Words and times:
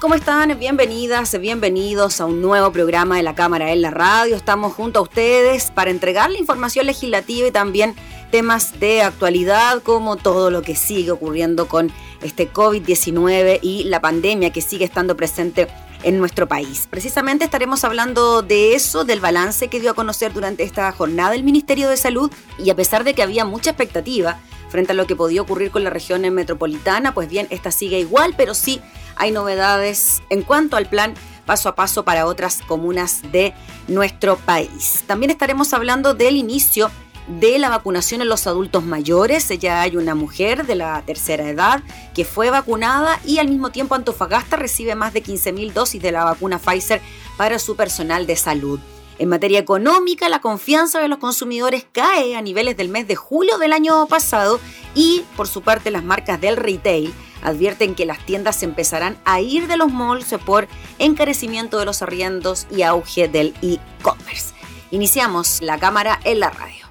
¿Cómo 0.00 0.16
están? 0.16 0.58
Bienvenidas, 0.58 1.38
bienvenidos 1.38 2.20
a 2.20 2.26
un 2.26 2.42
nuevo 2.42 2.72
programa 2.72 3.16
de 3.16 3.22
la 3.22 3.34
Cámara 3.34 3.70
en 3.70 3.80
la 3.80 3.90
Radio. 3.90 4.34
Estamos 4.34 4.72
junto 4.72 4.98
a 4.98 5.02
ustedes 5.02 5.70
para 5.70 5.90
entregar 5.90 6.30
la 6.30 6.38
información 6.38 6.86
legislativa 6.86 7.46
y 7.46 7.52
también 7.52 7.94
temas 8.32 8.80
de 8.80 9.02
actualidad 9.02 9.82
como 9.82 10.16
todo 10.16 10.50
lo 10.50 10.62
que 10.62 10.74
sigue 10.74 11.12
ocurriendo 11.12 11.68
con 11.68 11.92
este 12.22 12.52
COVID-19 12.52 13.60
y 13.62 13.84
la 13.84 14.00
pandemia 14.00 14.52
que 14.52 14.62
sigue 14.62 14.84
estando 14.84 15.16
presente 15.16 15.68
en 16.02 16.18
nuestro 16.18 16.48
país. 16.48 16.88
Precisamente 16.90 17.44
estaremos 17.44 17.84
hablando 17.84 18.42
de 18.42 18.74
eso, 18.74 19.04
del 19.04 19.20
balance 19.20 19.68
que 19.68 19.80
dio 19.80 19.92
a 19.92 19.94
conocer 19.94 20.32
durante 20.32 20.64
esta 20.64 20.90
jornada 20.92 21.34
el 21.34 21.44
Ministerio 21.44 21.88
de 21.88 21.96
Salud 21.96 22.32
y 22.58 22.68
a 22.70 22.74
pesar 22.74 23.04
de 23.04 23.14
que 23.14 23.22
había 23.22 23.44
mucha 23.44 23.70
expectativa 23.70 24.40
frente 24.68 24.90
a 24.90 24.96
lo 24.96 25.06
que 25.06 25.14
podía 25.14 25.40
ocurrir 25.40 25.70
con 25.70 25.84
la 25.84 25.90
región 25.90 26.22
metropolitana, 26.34 27.14
pues 27.14 27.28
bien, 27.28 27.46
esta 27.50 27.70
sigue 27.70 28.00
igual, 28.00 28.34
pero 28.36 28.54
sí 28.54 28.80
hay 29.16 29.32
novedades 29.32 30.22
en 30.30 30.42
cuanto 30.42 30.76
al 30.76 30.86
plan 30.86 31.14
paso 31.46 31.68
a 31.68 31.74
paso 31.74 32.04
para 32.04 32.26
otras 32.26 32.62
comunas 32.66 33.20
de 33.30 33.54
nuestro 33.88 34.36
país. 34.36 35.04
También 35.06 35.30
estaremos 35.30 35.72
hablando 35.74 36.14
del 36.14 36.36
inicio 36.36 36.90
de 37.26 37.58
la 37.58 37.68
vacunación 37.68 38.20
en 38.20 38.28
los 38.28 38.46
adultos 38.46 38.84
mayores. 38.84 39.48
Ya 39.58 39.80
hay 39.80 39.96
una 39.96 40.14
mujer 40.14 40.66
de 40.66 40.74
la 40.74 41.02
tercera 41.02 41.48
edad 41.48 41.82
que 42.14 42.24
fue 42.24 42.50
vacunada 42.50 43.20
y 43.24 43.38
al 43.38 43.48
mismo 43.48 43.70
tiempo 43.70 43.94
Antofagasta 43.94 44.56
recibe 44.56 44.94
más 44.94 45.12
de 45.12 45.22
15.000 45.22 45.72
dosis 45.72 46.02
de 46.02 46.12
la 46.12 46.24
vacuna 46.24 46.58
Pfizer 46.58 47.00
para 47.36 47.58
su 47.58 47.76
personal 47.76 48.26
de 48.26 48.36
salud. 48.36 48.80
En 49.18 49.28
materia 49.28 49.60
económica, 49.60 50.28
la 50.28 50.40
confianza 50.40 51.00
de 51.00 51.06
los 51.06 51.18
consumidores 51.18 51.86
cae 51.92 52.34
a 52.34 52.42
niveles 52.42 52.76
del 52.76 52.88
mes 52.88 53.06
de 53.06 53.14
julio 53.14 53.58
del 53.58 53.72
año 53.72 54.06
pasado 54.06 54.58
y, 54.94 55.24
por 55.36 55.46
su 55.46 55.62
parte, 55.62 55.92
las 55.92 56.02
marcas 56.02 56.40
del 56.40 56.56
retail 56.56 57.14
advierten 57.44 57.94
que 57.94 58.06
las 58.06 58.18
tiendas 58.26 58.64
empezarán 58.64 59.16
a 59.24 59.40
ir 59.40 59.68
de 59.68 59.76
los 59.76 59.92
malls 59.92 60.34
por 60.44 60.66
encarecimiento 60.98 61.78
de 61.78 61.84
los 61.84 62.02
arriendos 62.02 62.66
y 62.70 62.82
auge 62.82 63.28
del 63.28 63.54
e-commerce. 63.62 64.54
Iniciamos 64.90 65.62
la 65.62 65.78
cámara 65.78 66.18
en 66.24 66.40
la 66.40 66.50
radio. 66.50 66.84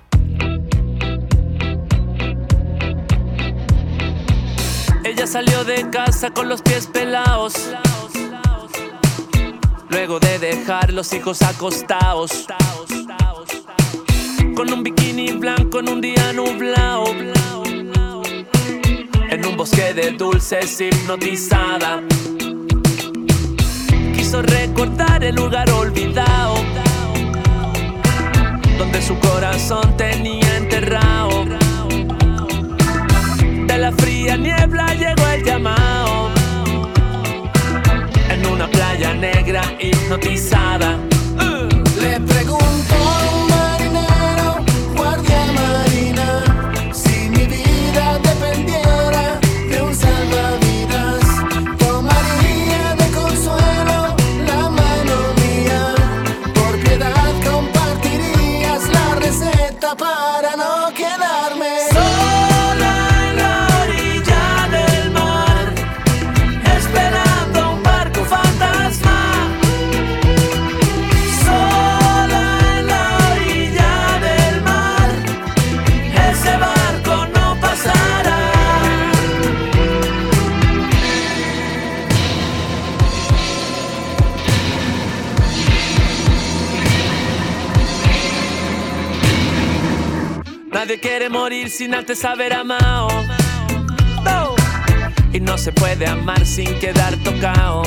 Ella 5.04 5.28
salió 5.28 5.66
de 5.66 5.90
casa 5.90 6.32
con 6.32 6.48
los 6.48 6.62
pies 6.62 6.88
pelados 6.88 7.54
Luego 9.94 10.20
de 10.20 10.40
dejar 10.40 10.92
los 10.92 11.14
hijos 11.14 11.44
acostados. 11.44 12.48
Con 14.56 14.74
un 14.74 14.82
bikini 14.82 15.34
blanco 15.34 15.82
en 15.82 15.90
un 15.90 16.02
día 16.02 16.34
nublado. 16.34 17.06
En 19.64 19.70
bosque 19.70 19.94
de 19.94 20.12
dulces 20.12 20.82
hipnotizada. 20.82 22.02
Quiso 24.14 24.42
recordar 24.42 25.24
el 25.24 25.36
lugar 25.36 25.70
olvidado. 25.72 26.56
Donde 28.78 29.02
su 29.02 29.18
corazón 29.20 29.96
tenía 29.96 30.58
enterrado. 30.58 31.46
De 33.68 33.78
la 33.78 33.94
fría 33.94 34.36
niebla 34.36 34.94
llegó 34.96 35.28
el 35.28 35.46
llamado 35.46 36.30
una 38.52 38.68
playa 38.68 39.14
negra 39.14 39.64
hipnotizada. 39.80 40.98
Le 42.02 42.20
pregunto 42.20 43.43
morir 91.34 91.68
sin 91.72 91.96
antes 91.96 92.24
haber 92.24 92.54
amado. 92.54 93.08
Y 95.34 95.40
no 95.40 95.58
se 95.58 95.72
puede 95.72 96.06
amar 96.06 96.46
sin 96.46 96.72
quedar 96.80 97.16
tocado. 97.24 97.82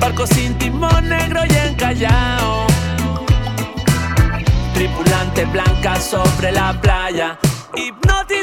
Barco 0.00 0.26
sin 0.26 0.56
timón 0.56 1.10
negro 1.10 1.42
y 1.44 1.54
encallado. 1.68 2.66
Tripulante 4.72 5.44
blanca 5.44 6.00
sobre 6.00 6.50
la 6.50 6.80
playa. 6.80 7.38
Hipnotizada 7.76 8.41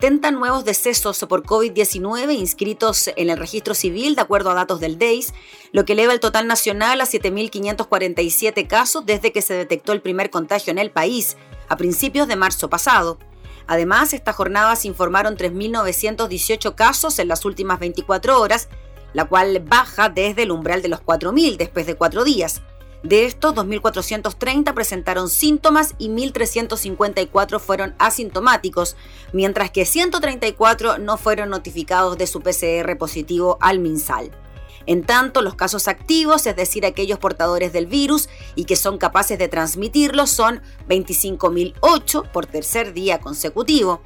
70 0.00 0.30
nuevos 0.30 0.64
decesos 0.64 1.18
por 1.28 1.42
COVID-19 1.42 2.32
inscritos 2.32 3.10
en 3.16 3.28
el 3.28 3.36
registro 3.36 3.74
civil 3.74 4.14
de 4.14 4.22
acuerdo 4.22 4.50
a 4.50 4.54
datos 4.54 4.80
del 4.80 4.96
DEIS, 4.96 5.34
lo 5.72 5.84
que 5.84 5.92
eleva 5.92 6.14
el 6.14 6.20
total 6.20 6.46
nacional 6.46 7.02
a 7.02 7.04
7.547 7.04 8.66
casos 8.66 9.04
desde 9.04 9.30
que 9.30 9.42
se 9.42 9.52
detectó 9.52 9.92
el 9.92 10.00
primer 10.00 10.30
contagio 10.30 10.70
en 10.70 10.78
el 10.78 10.90
país 10.90 11.36
a 11.68 11.76
principios 11.76 12.28
de 12.28 12.36
marzo 12.36 12.70
pasado. 12.70 13.18
Además, 13.66 14.14
esta 14.14 14.32
jornada 14.32 14.74
se 14.74 14.88
informaron 14.88 15.36
3.918 15.36 16.74
casos 16.74 17.18
en 17.18 17.28
las 17.28 17.44
últimas 17.44 17.78
24 17.78 18.40
horas, 18.40 18.70
la 19.12 19.26
cual 19.26 19.62
baja 19.62 20.08
desde 20.08 20.44
el 20.44 20.50
umbral 20.50 20.80
de 20.80 20.88
los 20.88 21.02
4.000 21.02 21.58
después 21.58 21.84
de 21.84 21.96
cuatro 21.96 22.24
días. 22.24 22.62
De 23.02 23.24
estos, 23.24 23.54
2.430 23.54 24.74
presentaron 24.74 25.30
síntomas 25.30 25.94
y 25.96 26.08
1.354 26.08 27.58
fueron 27.58 27.94
asintomáticos, 27.98 28.94
mientras 29.32 29.70
que 29.70 29.86
134 29.86 30.98
no 30.98 31.16
fueron 31.16 31.48
notificados 31.48 32.18
de 32.18 32.26
su 32.26 32.40
PCR 32.40 32.98
positivo 32.98 33.56
al 33.60 33.78
MinSal. 33.78 34.30
En 34.86 35.04
tanto, 35.04 35.40
los 35.42 35.54
casos 35.54 35.88
activos, 35.88 36.46
es 36.46 36.56
decir, 36.56 36.84
aquellos 36.84 37.18
portadores 37.18 37.72
del 37.72 37.86
virus 37.86 38.28
y 38.54 38.64
que 38.64 38.76
son 38.76 38.98
capaces 38.98 39.38
de 39.38 39.48
transmitirlo, 39.48 40.26
son 40.26 40.62
25.008 40.88 42.30
por 42.30 42.46
tercer 42.46 42.92
día 42.92 43.20
consecutivo. 43.20 44.02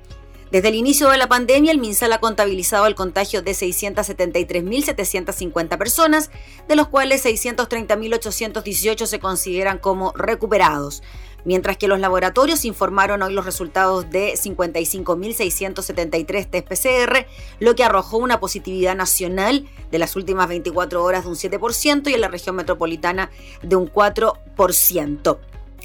Desde 0.55 0.69
el 0.69 0.77
inicio 0.77 1.11
de 1.11 1.19
la 1.19 1.27
pandemia, 1.27 1.73
el 1.73 1.81
MinSal 1.81 2.13
ha 2.13 2.21
contabilizado 2.21 2.87
el 2.87 2.95
contagio 2.95 3.43
de 3.43 3.51
673.750 3.51 5.77
personas, 5.77 6.31
de 6.69 6.77
los 6.77 6.87
cuales 6.87 7.27
630.818 7.27 9.07
se 9.07 9.19
consideran 9.19 9.79
como 9.79 10.13
recuperados, 10.13 11.03
mientras 11.45 11.77
que 11.77 11.89
los 11.89 11.99
laboratorios 11.99 12.65
informaron 12.65 13.23
hoy 13.23 13.33
los 13.33 13.45
resultados 13.45 14.09
de 14.11 14.35
55.673 14.35 16.49
test 16.49 16.69
PCR, 16.69 17.27
lo 17.59 17.75
que 17.75 17.83
arrojó 17.83 18.19
una 18.19 18.39
positividad 18.39 18.95
nacional 18.95 19.69
de 19.91 19.99
las 19.99 20.15
últimas 20.15 20.47
24 20.47 21.03
horas 21.03 21.25
de 21.25 21.31
un 21.31 21.35
7% 21.35 22.09
y 22.09 22.15
en 22.15 22.21
la 22.21 22.29
región 22.29 22.55
metropolitana 22.55 23.33
de 23.65 23.75
un 23.75 23.93
4%. 23.93 25.39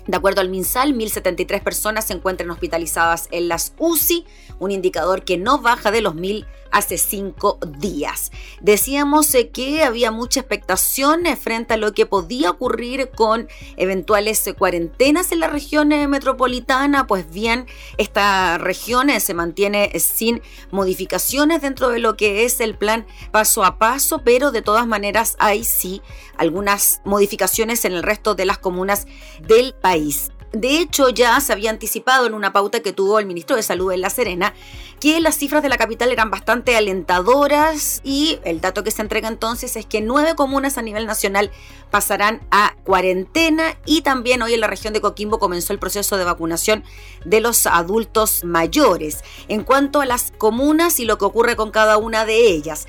De 0.09 0.17
acuerdo 0.17 0.41
al 0.41 0.49
MinSal, 0.49 0.95
1.073 0.95 1.61
personas 1.61 2.07
se 2.07 2.13
encuentran 2.13 2.49
hospitalizadas 2.49 3.27
en 3.29 3.47
las 3.47 3.73
UCI, 3.77 4.25
un 4.57 4.71
indicador 4.71 5.23
que 5.23 5.37
no 5.37 5.61
baja 5.61 5.91
de 5.91 6.01
los 6.01 6.15
1.000 6.15 6.47
hace 6.71 6.97
cinco 6.97 7.59
días. 7.79 8.31
Decíamos 8.61 9.33
eh, 9.35 9.49
que 9.49 9.83
había 9.83 10.11
mucha 10.11 10.41
expectación 10.41 11.25
eh, 11.25 11.35
frente 11.35 11.73
a 11.73 11.77
lo 11.77 11.93
que 11.93 12.05
podía 12.05 12.51
ocurrir 12.51 13.09
con 13.09 13.47
eventuales 13.77 14.45
eh, 14.47 14.53
cuarentenas 14.53 15.31
en 15.31 15.39
la 15.39 15.47
región 15.47 15.89
metropolitana. 16.09 17.07
Pues 17.07 17.29
bien, 17.31 17.65
esta 17.97 18.57
región 18.57 19.09
se 19.19 19.33
mantiene 19.33 19.91
sin 19.99 20.41
modificaciones 20.71 21.61
dentro 21.61 21.89
de 21.89 21.99
lo 21.99 22.15
que 22.15 22.45
es 22.45 22.59
el 22.59 22.75
plan 22.75 23.05
paso 23.31 23.63
a 23.63 23.77
paso, 23.77 24.21
pero 24.23 24.51
de 24.51 24.61
todas 24.61 24.87
maneras 24.87 25.35
hay 25.39 25.63
sí 25.63 26.01
algunas 26.37 27.01
modificaciones 27.05 27.85
en 27.85 27.93
el 27.93 28.03
resto 28.03 28.35
de 28.35 28.45
las 28.45 28.57
comunas 28.57 29.05
del 29.41 29.73
país. 29.73 30.31
De 30.51 30.79
hecho, 30.79 31.09
ya 31.09 31.39
se 31.41 31.53
había 31.53 31.69
anticipado 31.69 32.25
en 32.25 32.33
una 32.33 32.51
pauta 32.53 32.79
que 32.79 32.93
tuvo 32.93 33.19
el 33.19 33.25
ministro 33.25 33.55
de 33.55 33.63
Salud 33.63 33.91
en 33.91 34.01
La 34.01 34.09
Serena 34.09 34.53
que 34.99 35.21
las 35.21 35.37
cifras 35.37 35.63
de 35.63 35.69
la 35.69 35.77
capital 35.77 36.11
eran 36.11 36.29
bastante 36.29 36.75
alentadoras 36.75 38.01
y 38.03 38.39
el 38.43 38.59
dato 38.59 38.83
que 38.83 38.91
se 38.91 39.01
entrega 39.01 39.29
entonces 39.29 39.75
es 39.75 39.85
que 39.85 40.01
nueve 40.01 40.35
comunas 40.35 40.77
a 40.77 40.81
nivel 40.81 41.05
nacional 41.05 41.51
pasarán 41.89 42.41
a 42.51 42.75
cuarentena 42.83 43.77
y 43.85 44.01
también 44.01 44.41
hoy 44.41 44.53
en 44.53 44.59
la 44.59 44.67
región 44.67 44.93
de 44.93 45.01
Coquimbo 45.01 45.39
comenzó 45.39 45.71
el 45.71 45.79
proceso 45.79 46.17
de 46.17 46.25
vacunación 46.25 46.83
de 47.23 47.39
los 47.39 47.65
adultos 47.65 48.43
mayores. 48.43 49.23
En 49.47 49.63
cuanto 49.63 50.01
a 50.01 50.05
las 50.05 50.33
comunas 50.37 50.99
y 50.99 51.05
lo 51.05 51.17
que 51.17 51.25
ocurre 51.25 51.55
con 51.55 51.71
cada 51.71 51.97
una 51.97 52.25
de 52.25 52.49
ellas, 52.49 52.87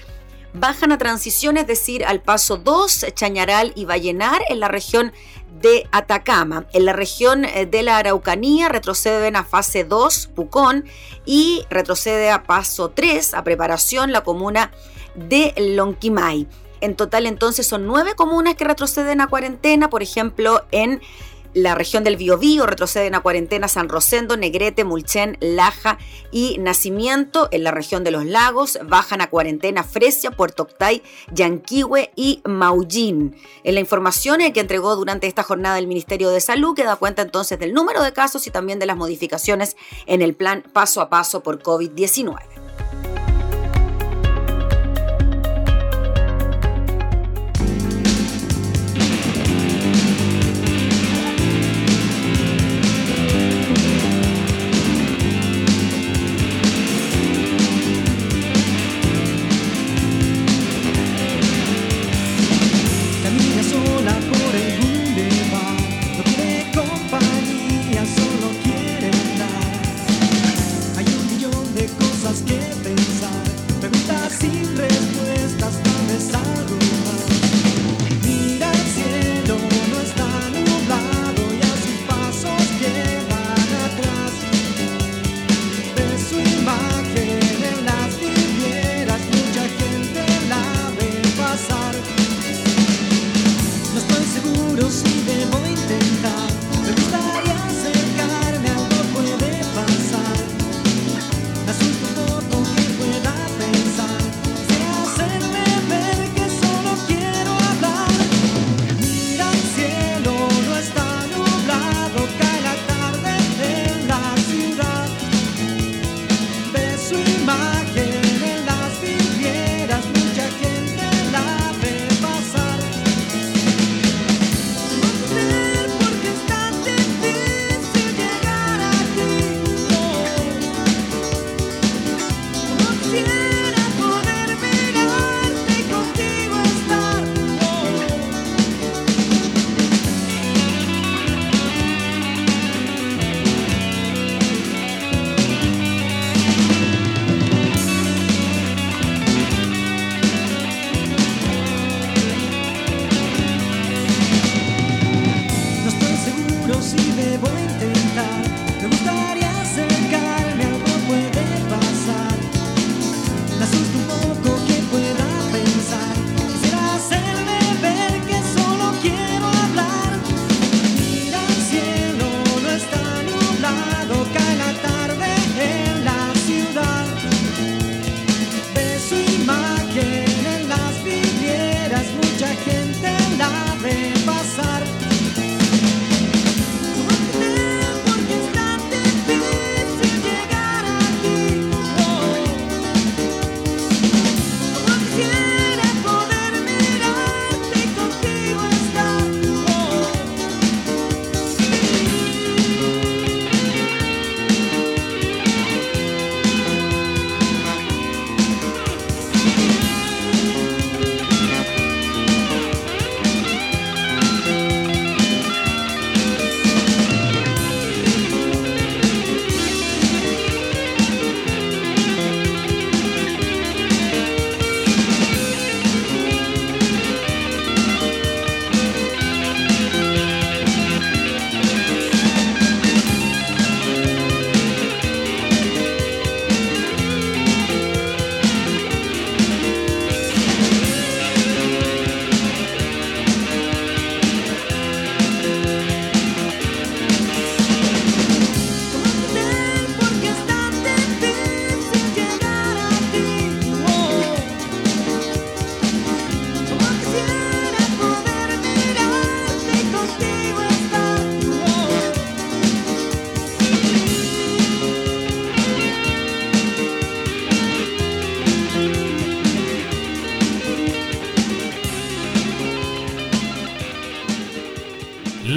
bajan 0.52 0.92
a 0.92 0.98
transición, 0.98 1.56
es 1.56 1.66
decir, 1.66 2.04
al 2.04 2.20
paso 2.20 2.56
2, 2.56 3.06
Chañaral 3.14 3.72
y 3.74 3.84
Vallenar 3.84 4.42
en 4.48 4.60
la 4.60 4.68
región 4.68 5.12
de 5.60 5.88
Atacama. 5.92 6.66
En 6.72 6.84
la 6.84 6.92
región 6.92 7.44
eh, 7.44 7.66
de 7.66 7.82
la 7.82 7.98
Araucanía 7.98 8.68
retroceden 8.68 9.36
a 9.36 9.44
fase 9.44 9.84
2, 9.84 10.30
Pucón, 10.34 10.84
y 11.24 11.64
retrocede 11.70 12.30
a 12.30 12.44
paso 12.44 12.90
3, 12.90 13.34
a 13.34 13.44
preparación, 13.44 14.12
la 14.12 14.22
comuna 14.22 14.70
de 15.14 15.54
Lonquimay. 15.56 16.46
En 16.80 16.96
total 16.96 17.26
entonces 17.26 17.66
son 17.66 17.86
nueve 17.86 18.14
comunas 18.16 18.54
que 18.54 18.64
retroceden 18.64 19.20
a 19.20 19.26
cuarentena, 19.26 19.90
por 19.90 20.02
ejemplo, 20.02 20.64
en 20.70 21.02
la 21.54 21.74
región 21.74 22.04
del 22.04 22.16
Biobío 22.16 22.66
retroceden 22.66 23.14
a 23.14 23.20
cuarentena 23.20 23.68
San 23.68 23.88
Rosendo, 23.88 24.36
Negrete, 24.36 24.84
Mulchen, 24.84 25.36
Laja 25.40 25.98
y 26.30 26.58
Nacimiento. 26.58 27.48
En 27.50 27.64
la 27.64 27.70
región 27.70 28.04
de 28.04 28.10
los 28.10 28.24
lagos 28.24 28.78
bajan 28.84 29.20
a 29.20 29.28
cuarentena 29.28 29.82
Fresia, 29.82 30.30
Puerto 30.30 30.64
Octay, 30.64 31.02
Yanquihue 31.32 32.12
y 32.14 32.42
Maullín. 32.44 33.36
En 33.64 33.74
la 33.74 33.80
información 33.80 34.40
que 34.52 34.60
entregó 34.60 34.96
durante 34.96 35.26
esta 35.26 35.42
jornada 35.42 35.78
el 35.78 35.86
Ministerio 35.86 36.30
de 36.30 36.40
Salud, 36.40 36.74
que 36.74 36.84
da 36.84 36.96
cuenta 36.96 37.22
entonces 37.22 37.58
del 37.58 37.74
número 37.74 38.02
de 38.02 38.12
casos 38.12 38.46
y 38.46 38.50
también 38.50 38.78
de 38.78 38.86
las 38.86 38.96
modificaciones 38.96 39.76
en 40.06 40.22
el 40.22 40.34
plan 40.34 40.64
paso 40.72 41.00
a 41.00 41.10
paso 41.10 41.42
por 41.42 41.62
COVID-19. 41.62 43.09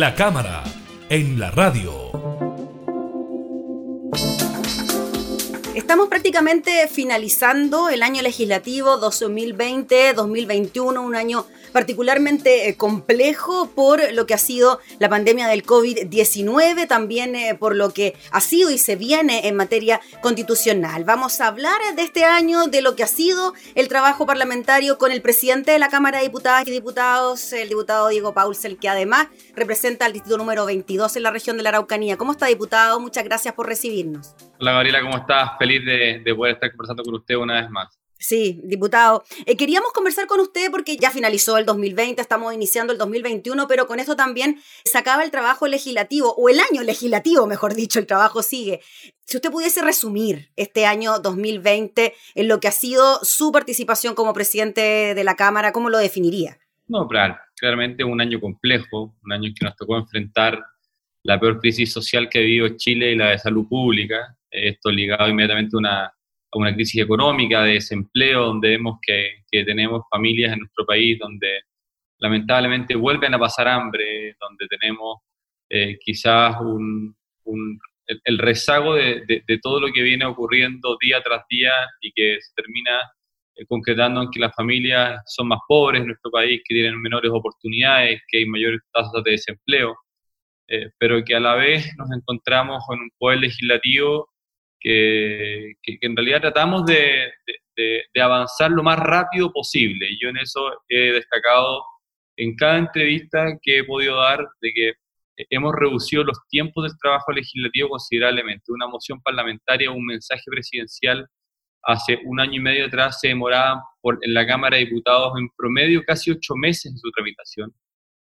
La 0.04 0.16
cámara 0.16 0.64
en 1.08 1.40
la 1.40 1.50
radio. 1.50 2.12
Estamos 5.74 6.10
prácticamente 6.10 6.90
finalizando 6.90 7.88
el 7.88 8.04
año 8.04 8.22
legislativo 8.22 9.00
2020-2021, 9.00 11.00
un 11.00 11.16
año 11.16 11.46
particularmente 11.74 12.70
eh, 12.70 12.78
complejo 12.78 13.72
por 13.76 14.00
lo 14.14 14.26
que 14.26 14.34
ha 14.34 14.38
sido 14.38 14.80
la 15.00 15.10
pandemia 15.10 15.48
del 15.48 15.66
COVID-19, 15.66 16.88
también 16.88 17.36
eh, 17.36 17.56
por 17.60 17.76
lo 17.76 17.92
que 17.92 18.16
ha 18.32 18.40
sido 18.40 18.72
y 18.72 18.78
se 18.78 18.96
viene 18.96 19.48
en 19.48 19.56
materia 19.56 20.00
constitucional. 20.22 21.04
Vamos 21.04 21.42
a 21.42 21.48
hablar 21.48 21.80
de 21.96 22.04
este 22.04 22.24
año, 22.24 22.68
de 22.68 22.82
lo 22.82 22.96
que 22.96 23.04
ha 23.04 23.08
sido 23.08 23.54
el 23.76 23.88
trabajo 23.88 24.26
parlamentario 24.26 24.98
con 24.98 25.12
el 25.12 25.22
presidente 25.22 25.72
de 25.72 25.80
la 25.80 25.90
Cámara 25.90 26.20
de 26.20 26.26
Diputadas 26.26 26.68
y 26.68 26.72
Diputados, 26.72 27.52
el 27.54 27.70
diputado 27.70 28.08
Diego 28.08 28.34
Paulsel, 28.34 28.78
que 28.78 28.88
además 28.88 29.28
representa 29.56 30.06
al 30.06 30.14
distrito 30.14 30.38
número 30.38 30.66
22 30.66 31.16
en 31.16 31.24
la 31.24 31.32
región 31.32 31.58
de 31.58 31.64
la 31.64 31.70
Araucanía. 31.70 32.18
¿Cómo 32.18 32.32
está, 32.32 32.46
diputado? 32.46 33.00
Muchas 33.00 33.24
gracias 33.24 33.54
por 33.56 33.68
recibirnos. 33.68 34.36
Hola 34.60 34.74
Gabriela, 34.74 35.02
¿cómo 35.02 35.18
estás? 35.18 35.52
Feliz 35.58 35.84
de, 35.86 36.22
de 36.24 36.36
poder 36.36 36.54
estar 36.54 36.72
conversando 36.72 37.04
con 37.04 37.16
usted 37.16 37.36
una 37.36 37.62
vez 37.62 37.70
más. 37.70 38.03
Sí, 38.24 38.62
diputado. 38.64 39.26
Eh, 39.46 39.58
queríamos 39.58 39.92
conversar 39.92 40.28
con 40.28 40.40
usted 40.40 40.72
porque 40.72 40.96
ya 40.96 41.12
finalizó 41.12 41.58
el 41.58 41.66
2020, 41.66 42.22
estamos 42.22 42.54
iniciando 42.54 42.94
el 42.94 42.98
2021, 42.98 43.68
pero 43.68 43.86
con 43.86 44.00
esto 44.00 44.16
también 44.16 44.62
se 44.86 44.98
acaba 44.98 45.26
el 45.26 45.32
trabajo 45.32 45.68
legislativo, 45.68 46.34
o 46.38 46.48
el 46.48 46.62
año 46.62 46.84
legislativo, 46.84 47.46
mejor 47.48 47.74
dicho, 47.76 48.00
el 48.00 48.08
trabajo 48.08 48.42
sigue. 48.42 48.80
Si 49.26 49.36
usted 49.36 49.52
pudiese 49.52 49.82
resumir 49.82 50.52
este 50.56 50.86
año 50.86 51.20
2020 51.20 52.14
en 52.36 52.48
lo 52.48 52.62
que 52.62 52.70
ha 52.70 52.72
sido 52.72 53.20
su 53.24 53.52
participación 53.52 54.16
como 54.16 54.32
presidente 54.32 55.14
de 55.16 55.24
la 55.26 55.36
Cámara, 55.36 55.74
¿cómo 55.74 55.90
lo 55.90 55.98
definiría? 55.98 56.58
No, 56.88 57.10
claro, 57.10 57.36
claramente 57.58 58.06
un 58.06 58.22
año 58.22 58.40
complejo, 58.40 59.18
un 59.22 59.34
año 59.34 59.52
que 59.54 59.66
nos 59.66 59.76
tocó 59.76 59.98
enfrentar 59.98 60.64
la 61.24 61.38
peor 61.42 61.60
crisis 61.60 61.92
social 61.92 62.30
que 62.30 62.38
ha 62.40 62.42
vivido 62.42 62.70
Chile 62.78 63.12
y 63.12 63.16
la 63.18 63.32
de 63.32 63.40
salud 63.40 63.68
pública. 63.68 64.38
Esto 64.50 64.92
ligado 64.92 65.28
inmediatamente 65.28 65.76
a 65.76 65.80
una 65.80 66.14
una 66.56 66.74
crisis 66.74 67.02
económica, 67.02 67.64
de 67.64 67.74
desempleo, 67.74 68.46
donde 68.46 68.70
vemos 68.70 69.00
que, 69.02 69.44
tenemos 69.66 70.04
familias 70.10 70.54
en 70.54 70.60
nuestro 70.60 70.86
país 70.86 71.20
donde 71.20 71.62
lamentablemente 72.18 72.96
vuelven 72.96 73.34
a 73.36 73.40
pasar 73.40 73.68
hambre, 73.68 74.36
donde 74.40 74.68
tenemos 74.68 75.20
eh, 75.70 75.98
quizás 76.04 76.56
un, 76.60 77.16
el, 78.08 78.38
rezago 78.38 78.96
de, 78.96 79.44
todo 79.62 79.80
lo 79.80 79.92
que 79.94 80.02
viene 80.02 80.26
ocurriendo 80.26 80.98
día 81.00 81.22
tras 81.22 81.44
día 81.50 81.72
y 82.02 82.12
que 82.14 82.38
se 82.42 82.54
termina 82.56 83.00
eh, 83.56 83.66
concretando 83.68 84.24
en 84.24 84.32
que 84.32 84.40
las 84.40 84.56
familias 84.56 85.22
son 85.28 85.50
más 85.50 85.60
pobres 85.68 86.02
en 86.02 86.08
nuestro 86.08 86.32
país, 86.32 86.62
que 86.66 86.74
tienen 86.74 87.00
menores 87.02 87.32
oportunidades, 87.32 88.22
que 88.28 88.40
hay 88.40 88.46
mayores 88.46 88.82
tasas 88.92 89.24
de 89.24 89.32
desempleo, 89.32 89.96
eh, 90.68 90.90
pero 90.98 91.24
que 91.24 91.36
a 91.36 91.40
la 91.40 91.56
vez 91.56 91.92
nos 91.98 92.10
encontramos 92.12 92.84
con 92.88 93.00
un 93.00 93.10
poder 93.18 93.40
legislativo 93.40 94.33
que, 94.84 95.74
que, 95.82 95.98
que 95.98 96.08
en 96.08 96.16
realidad 96.16 96.42
tratamos 96.42 96.86
de, 96.86 97.32
de, 97.76 98.04
de, 98.14 98.22
avanzar 98.22 98.70
lo 98.70 98.84
más 98.84 99.00
rápido 99.00 99.52
posible. 99.52 100.10
Y 100.12 100.20
yo 100.22 100.30
en 100.30 100.38
eso 100.38 100.60
he 100.90 101.14
destacado 101.14 101.84
en 102.38 102.56
cada 102.56 102.78
entrevista 102.78 103.58
que 103.62 103.80
he 103.80 103.84
podido 103.86 104.18
dar 104.18 104.46
de 104.62 104.72
que 104.74 104.94
hemos 105.50 105.74
reducido 105.74 106.24
los 106.24 106.38
tiempos 106.50 106.84
del 106.84 106.98
trabajo 107.00 107.32
legislativo 107.32 107.90
considerablemente. 107.90 108.72
Una 108.72 108.88
moción 108.88 109.22
parlamentaria, 109.22 109.90
un 109.90 110.06
mensaje 110.06 110.44
presidencial 110.48 111.28
hace 111.84 112.20
un 112.26 112.40
año 112.40 112.56
y 112.56 112.60
medio 112.60 112.86
atrás 112.86 113.20
se 113.20 113.30
demoraba 113.30 113.82
por, 114.02 114.20
en 114.22 114.34
la 114.34 114.46
Cámara 114.46 114.78
de 114.78 114.86
Diputados 114.86 115.34
en 115.38 115.50
promedio 115.58 116.04
casi 116.06 116.32
ocho 116.32 116.56
meses 116.56 116.92
en 116.92 116.98
su 116.98 117.10
tramitación. 117.12 117.74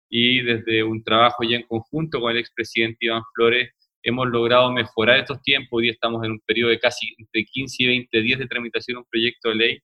Y 0.10 0.42
desde 0.42 0.84
un 0.84 1.04
trabajo 1.04 1.44
ya 1.44 1.58
en 1.58 1.64
conjunto 1.64 2.22
con 2.22 2.32
el 2.32 2.38
expresidente 2.38 3.06
Iván 3.06 3.24
Flores, 3.36 3.72
hemos 4.08 4.28
logrado 4.28 4.72
mejorar 4.72 5.20
estos 5.20 5.42
tiempos. 5.42 5.80
Hoy 5.80 5.90
estamos 5.90 6.24
en 6.24 6.32
un 6.32 6.40
periodo 6.40 6.70
de 6.70 6.80
casi 6.80 7.14
entre 7.18 7.44
15 7.44 7.84
y 7.84 7.88
20 7.88 8.22
días 8.22 8.40
de 8.40 8.48
tramitación 8.48 8.96
de 8.96 9.00
un 9.00 9.06
proyecto 9.10 9.50
de 9.50 9.56
ley, 9.56 9.80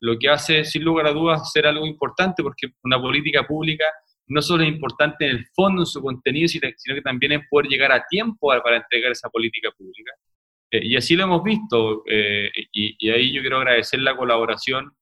lo 0.00 0.18
que 0.18 0.28
hace, 0.28 0.64
sin 0.64 0.82
lugar 0.82 1.06
a 1.06 1.12
dudas, 1.12 1.52
ser 1.52 1.66
algo 1.66 1.86
importante 1.86 2.42
porque 2.42 2.68
una 2.82 3.00
política 3.00 3.46
pública 3.46 3.84
no 4.26 4.42
solo 4.42 4.64
es 4.64 4.70
importante 4.70 5.24
en 5.24 5.36
el 5.36 5.46
fondo, 5.54 5.82
en 5.82 5.86
su 5.86 6.00
contenido, 6.00 6.48
sino 6.48 6.94
que 6.94 7.02
también 7.02 7.32
es 7.32 7.40
poder 7.48 7.68
llegar 7.68 7.92
a 7.92 8.04
tiempo 8.08 8.48
para 8.48 8.76
entregar 8.76 9.12
esa 9.12 9.28
política 9.28 9.70
pública. 9.76 10.12
Eh, 10.72 10.86
y 10.86 10.96
así 10.96 11.14
lo 11.14 11.24
hemos 11.24 11.42
visto, 11.42 12.02
eh, 12.06 12.50
y, 12.72 12.96
y 12.98 13.10
ahí 13.10 13.32
yo 13.32 13.40
quiero 13.40 13.58
agradecer 13.58 14.00
la 14.00 14.16
colaboración 14.16 14.92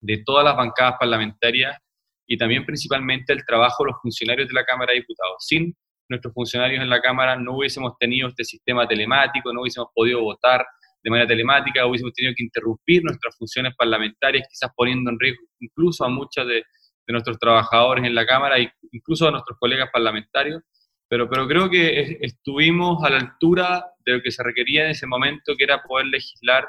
de 0.00 0.22
todas 0.24 0.44
las 0.44 0.56
bancadas 0.56 0.94
parlamentarias 0.98 1.76
y 2.26 2.36
también 2.36 2.64
principalmente 2.64 3.32
el 3.32 3.44
trabajo 3.44 3.84
de 3.84 3.90
los 3.90 4.00
funcionarios 4.02 4.48
de 4.48 4.54
la 4.54 4.64
Cámara 4.64 4.92
de 4.92 5.00
Diputados. 5.00 5.36
Sin 5.40 5.74
nuestros 6.08 6.32
funcionarios 6.32 6.82
en 6.82 6.90
la 6.90 7.00
Cámara 7.00 7.36
no 7.36 7.56
hubiésemos 7.56 7.92
tenido 7.98 8.28
este 8.28 8.44
sistema 8.44 8.86
telemático, 8.86 9.52
no 9.52 9.62
hubiésemos 9.62 9.88
podido 9.94 10.22
votar 10.22 10.64
de 11.02 11.10
manera 11.10 11.28
telemática, 11.28 11.86
hubiésemos 11.86 12.14
tenido 12.14 12.34
que 12.36 12.44
interrumpir 12.44 13.04
nuestras 13.04 13.36
funciones 13.36 13.74
parlamentarias, 13.76 14.46
quizás 14.48 14.70
poniendo 14.74 15.10
en 15.10 15.18
riesgo 15.18 15.42
incluso 15.60 16.04
a 16.04 16.08
muchos 16.08 16.46
de, 16.46 16.54
de 17.08 17.12
nuestros 17.12 17.38
trabajadores 17.38 18.04
en 18.04 18.14
la 18.14 18.26
Cámara 18.26 18.58
e 18.58 18.70
incluso 18.92 19.26
a 19.28 19.30
nuestros 19.30 19.58
colegas 19.58 19.88
parlamentarios. 19.92 20.62
Pero, 21.08 21.28
pero 21.28 21.48
creo 21.48 21.70
que 21.70 22.18
estuvimos 22.20 23.02
a 23.02 23.08
la 23.08 23.16
altura 23.16 23.82
de 24.04 24.12
lo 24.12 24.22
que 24.22 24.30
se 24.30 24.42
requería 24.42 24.84
en 24.84 24.90
ese 24.90 25.06
momento, 25.06 25.54
que 25.56 25.64
era 25.64 25.82
poder 25.82 26.06
legislar 26.06 26.68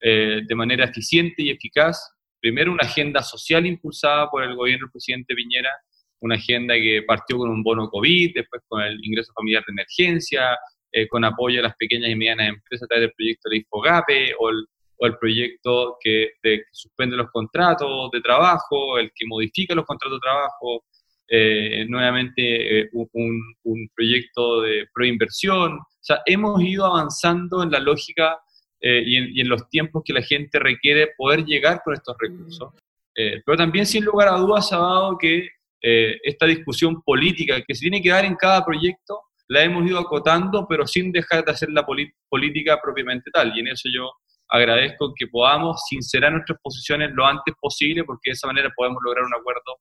eh, 0.00 0.42
de 0.46 0.54
manera 0.54 0.84
eficiente 0.84 1.42
y 1.42 1.50
eficaz. 1.50 2.14
Primero, 2.38 2.70
una 2.70 2.86
agenda 2.86 3.22
social 3.22 3.64
impulsada 3.64 4.30
por 4.30 4.44
el 4.44 4.54
gobierno 4.54 4.86
del 4.86 4.92
presidente 4.92 5.34
Piñera, 5.34 5.70
una 6.20 6.36
agenda 6.36 6.74
que 6.74 7.02
partió 7.06 7.38
con 7.38 7.50
un 7.50 7.62
bono 7.62 7.88
COVID, 7.88 8.34
después 8.34 8.62
con 8.68 8.82
el 8.82 8.98
ingreso 9.02 9.32
familiar 9.34 9.64
de 9.66 9.72
emergencia, 9.72 10.58
eh, 10.92 11.06
con 11.06 11.24
apoyo 11.24 11.60
a 11.60 11.64
las 11.64 11.76
pequeñas 11.76 12.10
y 12.10 12.16
medianas 12.16 12.48
empresas 12.48 12.84
a 12.84 12.88
través 12.88 13.02
del 13.08 13.14
proyecto 13.14 13.50
de 13.50 13.56
IFOGAPE 13.58 14.34
o 14.38 14.50
el, 14.50 14.66
o 14.96 15.06
el 15.06 15.16
proyecto 15.18 15.96
que, 16.00 16.32
de, 16.42 16.58
que, 16.58 16.64
suspende 16.72 17.16
los 17.16 17.30
contratos 17.30 18.10
de 18.10 18.20
trabajo, 18.20 18.98
el 18.98 19.12
que 19.14 19.26
modifica 19.26 19.74
los 19.74 19.84
contratos 19.84 20.18
de 20.18 20.22
trabajo, 20.22 20.84
eh, 21.30 21.84
nuevamente 21.88 22.80
eh, 22.80 22.88
un, 22.92 23.54
un, 23.64 23.90
proyecto 23.94 24.62
de 24.62 24.86
proinversión. 24.94 25.74
O 25.74 25.86
sea, 26.00 26.22
hemos 26.24 26.62
ido 26.62 26.86
avanzando 26.86 27.62
en 27.62 27.70
la 27.70 27.80
lógica 27.80 28.38
y 28.80 29.16
en, 29.16 29.36
y, 29.36 29.40
en, 29.40 29.48
los 29.48 29.68
tiempos 29.68 30.04
que 30.04 30.12
la 30.12 30.22
gente 30.22 30.60
requiere 30.60 31.08
poder 31.16 31.44
llegar 31.44 31.82
con 31.84 31.94
estos 31.94 32.16
recursos. 32.18 32.72
Eh, 33.20 33.42
pero 33.44 33.58
también, 33.58 33.84
sin 33.84 34.04
lugar 34.04 34.28
a 34.28 34.38
dudas, 34.38 34.72
ha 34.72 34.76
dado 34.76 35.18
que 35.18 35.48
eh, 35.82 36.16
esta 36.22 36.46
discusión 36.46 37.02
política 37.02 37.62
que 37.66 37.74
se 37.74 37.82
tiene 37.82 38.02
que 38.02 38.10
dar 38.10 38.24
en 38.24 38.34
cada 38.34 38.64
proyecto, 38.64 39.22
la 39.48 39.62
hemos 39.62 39.86
ido 39.86 39.98
acotando, 39.98 40.66
pero 40.68 40.86
sin 40.86 41.10
dejar 41.10 41.44
de 41.44 41.52
hacer 41.52 41.70
la 41.70 41.86
política 42.28 42.78
propiamente 42.82 43.30
tal. 43.30 43.56
Y 43.56 43.60
en 43.60 43.68
eso 43.68 43.88
yo 43.94 44.10
agradezco 44.48 45.12
que 45.16 45.26
podamos 45.26 45.80
sincerar 45.88 46.32
nuestras 46.32 46.58
posiciones 46.62 47.10
lo 47.12 47.24
antes 47.26 47.54
posible, 47.60 48.04
porque 48.04 48.30
de 48.30 48.32
esa 48.32 48.46
manera 48.46 48.70
podemos 48.76 48.98
lograr 49.04 49.24
un 49.24 49.34
acuerdo 49.34 49.78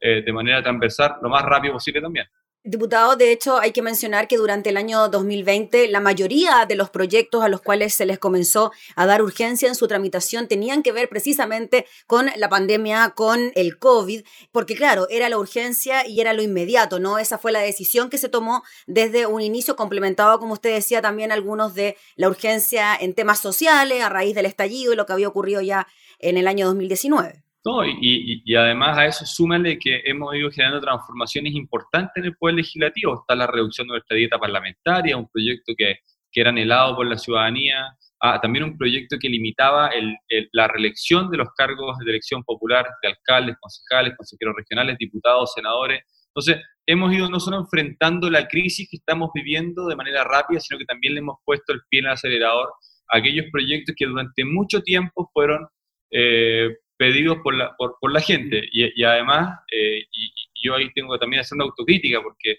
eh, 0.00 0.22
de 0.24 0.32
manera 0.32 0.62
transversal 0.62 1.16
lo 1.22 1.28
más 1.28 1.42
rápido 1.42 1.74
posible 1.74 2.00
también. 2.00 2.26
Diputado, 2.62 3.16
de 3.16 3.32
hecho, 3.32 3.58
hay 3.58 3.72
que 3.72 3.80
mencionar 3.80 4.28
que 4.28 4.36
durante 4.36 4.68
el 4.68 4.76
año 4.76 5.08
2020 5.08 5.88
la 5.88 5.98
mayoría 5.98 6.66
de 6.68 6.74
los 6.74 6.90
proyectos 6.90 7.42
a 7.42 7.48
los 7.48 7.62
cuales 7.62 7.94
se 7.94 8.04
les 8.04 8.18
comenzó 8.18 8.70
a 8.96 9.06
dar 9.06 9.22
urgencia 9.22 9.66
en 9.66 9.74
su 9.74 9.88
tramitación 9.88 10.46
tenían 10.46 10.82
que 10.82 10.92
ver 10.92 11.08
precisamente 11.08 11.86
con 12.06 12.28
la 12.36 12.50
pandemia, 12.50 13.14
con 13.16 13.50
el 13.54 13.78
COVID, 13.78 14.26
porque 14.52 14.76
claro, 14.76 15.06
era 15.08 15.30
la 15.30 15.38
urgencia 15.38 16.06
y 16.06 16.20
era 16.20 16.34
lo 16.34 16.42
inmediato, 16.42 17.00
¿no? 17.00 17.16
Esa 17.16 17.38
fue 17.38 17.50
la 17.50 17.60
decisión 17.60 18.10
que 18.10 18.18
se 18.18 18.28
tomó 18.28 18.62
desde 18.86 19.24
un 19.24 19.40
inicio, 19.40 19.74
complementado, 19.74 20.38
como 20.38 20.52
usted 20.52 20.74
decía, 20.74 21.00
también 21.00 21.32
algunos 21.32 21.72
de 21.74 21.96
la 22.16 22.28
urgencia 22.28 22.94
en 22.94 23.14
temas 23.14 23.38
sociales 23.38 24.02
a 24.02 24.10
raíz 24.10 24.34
del 24.34 24.44
estallido 24.44 24.92
y 24.92 24.96
lo 24.96 25.06
que 25.06 25.14
había 25.14 25.28
ocurrido 25.28 25.62
ya 25.62 25.86
en 26.18 26.36
el 26.36 26.46
año 26.46 26.66
2019. 26.66 27.42
No, 27.62 27.84
y, 27.84 28.42
y, 28.42 28.54
además 28.54 28.96
a 28.96 29.06
eso 29.06 29.26
súmale 29.26 29.78
que 29.78 30.00
hemos 30.06 30.34
ido 30.34 30.50
generando 30.50 30.80
transformaciones 30.80 31.52
importantes 31.54 32.14
en 32.16 32.24
el 32.24 32.36
Poder 32.36 32.56
Legislativo. 32.56 33.20
Está 33.20 33.34
la 33.34 33.46
reducción 33.46 33.86
de 33.86 33.92
nuestra 33.92 34.16
dieta 34.16 34.38
parlamentaria, 34.38 35.16
un 35.18 35.28
proyecto 35.28 35.74
que, 35.76 35.96
que 36.32 36.40
era 36.40 36.48
anhelado 36.48 36.96
por 36.96 37.06
la 37.06 37.18
ciudadanía, 37.18 37.94
ah, 38.20 38.40
también 38.40 38.64
un 38.64 38.78
proyecto 38.78 39.18
que 39.20 39.28
limitaba 39.28 39.88
el, 39.88 40.16
el, 40.28 40.48
la 40.52 40.68
reelección 40.68 41.30
de 41.30 41.36
los 41.36 41.48
cargos 41.54 41.98
de 41.98 42.10
elección 42.10 42.42
popular 42.44 42.86
de 43.02 43.08
alcaldes, 43.08 43.56
concejales, 43.60 44.16
consejeros 44.16 44.54
regionales, 44.56 44.96
diputados, 44.96 45.52
senadores. 45.54 46.02
Entonces, 46.28 46.64
hemos 46.86 47.12
ido 47.12 47.28
no 47.28 47.40
solo 47.40 47.58
enfrentando 47.58 48.30
la 48.30 48.48
crisis 48.48 48.88
que 48.90 48.96
estamos 48.96 49.30
viviendo 49.34 49.86
de 49.86 49.96
manera 49.96 50.24
rápida, 50.24 50.60
sino 50.60 50.78
que 50.78 50.86
también 50.86 51.12
le 51.12 51.20
hemos 51.20 51.36
puesto 51.44 51.74
el 51.74 51.80
pie 51.90 52.00
en 52.00 52.06
el 52.06 52.12
acelerador 52.12 52.72
a 53.10 53.18
aquellos 53.18 53.46
proyectos 53.52 53.94
que 53.98 54.06
durante 54.06 54.46
mucho 54.46 54.80
tiempo 54.80 55.28
fueron... 55.34 55.68
Eh, 56.10 56.70
pedidos 57.00 57.38
por 57.42 57.54
la, 57.54 57.74
por, 57.78 57.96
por 57.98 58.12
la 58.12 58.20
gente. 58.20 58.60
Y, 58.70 59.00
y 59.00 59.04
además, 59.04 59.58
eh, 59.72 60.00
y, 60.12 60.26
y, 60.26 60.62
yo 60.62 60.74
ahí 60.74 60.92
tengo 60.92 61.18
también 61.18 61.42
una 61.52 61.64
autocrítica, 61.64 62.20
porque 62.22 62.58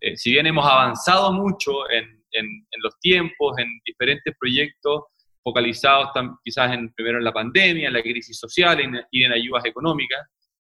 eh, 0.00 0.14
si 0.14 0.32
bien 0.32 0.46
hemos 0.46 0.66
avanzado 0.66 1.32
mucho 1.32 1.90
en, 1.90 2.04
en, 2.32 2.44
en, 2.44 2.82
los 2.82 3.00
tiempos, 3.00 3.56
en 3.56 3.66
diferentes 3.86 4.34
proyectos 4.38 5.04
focalizados 5.42 6.12
tam, 6.12 6.36
quizás 6.44 6.70
en, 6.74 6.92
primero 6.92 7.16
en 7.16 7.24
la 7.24 7.32
pandemia, 7.32 7.86
en 7.86 7.94
la 7.94 8.02
crisis 8.02 8.38
social 8.38 8.78
en, 8.78 9.00
y 9.10 9.24
en 9.24 9.32
ayudas 9.32 9.64
económicas, 9.64 10.20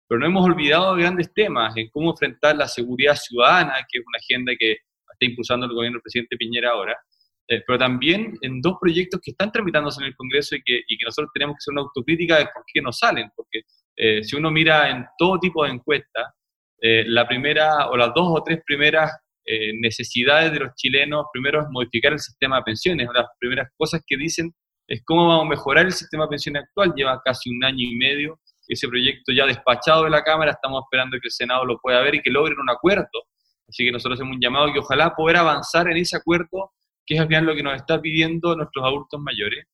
pero 0.08 0.18
no 0.18 0.24
hemos 0.24 0.46
olvidado 0.46 0.96
grandes 0.96 1.30
temas 1.34 1.76
en 1.76 1.90
cómo 1.90 2.12
enfrentar 2.12 2.56
la 2.56 2.68
seguridad 2.68 3.16
ciudadana, 3.16 3.74
que 3.86 3.98
es 3.98 4.04
una 4.06 4.18
agenda 4.18 4.52
que 4.58 4.72
está 4.72 5.26
impulsando 5.26 5.66
el 5.66 5.74
gobierno 5.74 5.96
del 5.96 6.02
presidente 6.02 6.38
Piñera 6.38 6.70
ahora, 6.70 6.96
eh, 7.50 7.64
pero 7.66 7.80
también 7.80 8.38
en 8.42 8.60
dos 8.60 8.76
proyectos 8.80 9.20
que 9.20 9.32
están 9.32 9.50
tramitándose 9.50 10.00
en 10.00 10.06
el 10.06 10.14
Congreso 10.14 10.54
y 10.54 10.62
que, 10.62 10.82
y 10.86 10.96
que 10.96 11.04
nosotros 11.04 11.32
tenemos 11.34 11.54
que 11.54 11.58
hacer 11.58 11.72
una 11.72 11.82
autocrítica 11.82 12.38
de 12.38 12.44
por 12.44 12.62
qué 12.72 12.80
no 12.80 12.92
salen, 12.92 13.28
porque 13.34 13.62
eh, 13.96 14.22
si 14.22 14.36
uno 14.36 14.52
mira 14.52 14.88
en 14.88 15.04
todo 15.18 15.36
tipo 15.40 15.64
de 15.64 15.70
encuestas, 15.70 16.28
eh, 16.80 17.02
la 17.08 17.26
primera 17.26 17.88
o 17.88 17.96
las 17.96 18.14
dos 18.14 18.28
o 18.28 18.42
tres 18.44 18.60
primeras 18.64 19.10
necesidades 19.80 20.52
de 20.52 20.60
los 20.60 20.74
chilenos, 20.76 21.26
primero 21.32 21.62
es 21.62 21.66
modificar 21.70 22.12
el 22.12 22.20
sistema 22.20 22.58
de 22.58 22.62
pensiones, 22.62 23.08
las 23.12 23.26
primeras 23.36 23.68
cosas 23.76 24.00
que 24.06 24.16
dicen 24.16 24.54
es 24.86 25.02
cómo 25.04 25.26
vamos 25.26 25.46
a 25.46 25.48
mejorar 25.48 25.86
el 25.86 25.92
sistema 25.92 26.24
de 26.24 26.28
pensiones 26.28 26.62
actual, 26.62 26.92
lleva 26.94 27.20
casi 27.24 27.50
un 27.50 27.64
año 27.64 27.80
y 27.80 27.96
medio 27.96 28.38
ese 28.68 28.86
proyecto 28.86 29.32
ya 29.32 29.46
despachado 29.46 30.04
de 30.04 30.10
la 30.10 30.22
Cámara, 30.22 30.52
estamos 30.52 30.84
esperando 30.84 31.18
que 31.20 31.26
el 31.26 31.32
Senado 31.32 31.64
lo 31.64 31.80
pueda 31.80 32.00
ver 32.00 32.14
y 32.14 32.22
que 32.22 32.30
logren 32.30 32.60
un 32.60 32.70
acuerdo. 32.70 33.08
Así 33.68 33.84
que 33.84 33.90
nosotros 33.90 34.20
hemos 34.20 34.36
un 34.36 34.40
llamado 34.40 34.72
que 34.72 34.78
ojalá 34.78 35.14
poder 35.16 35.38
avanzar 35.38 35.90
en 35.90 35.96
ese 35.96 36.16
acuerdo 36.16 36.70
que 37.10 37.16
es 37.16 37.20
al 37.20 37.26
final 37.26 37.44
lo 37.44 37.56
que 37.56 37.62
nos 37.64 37.74
está 37.74 38.00
pidiendo 38.00 38.54
nuestros 38.54 38.86
adultos 38.86 39.20
mayores, 39.20 39.64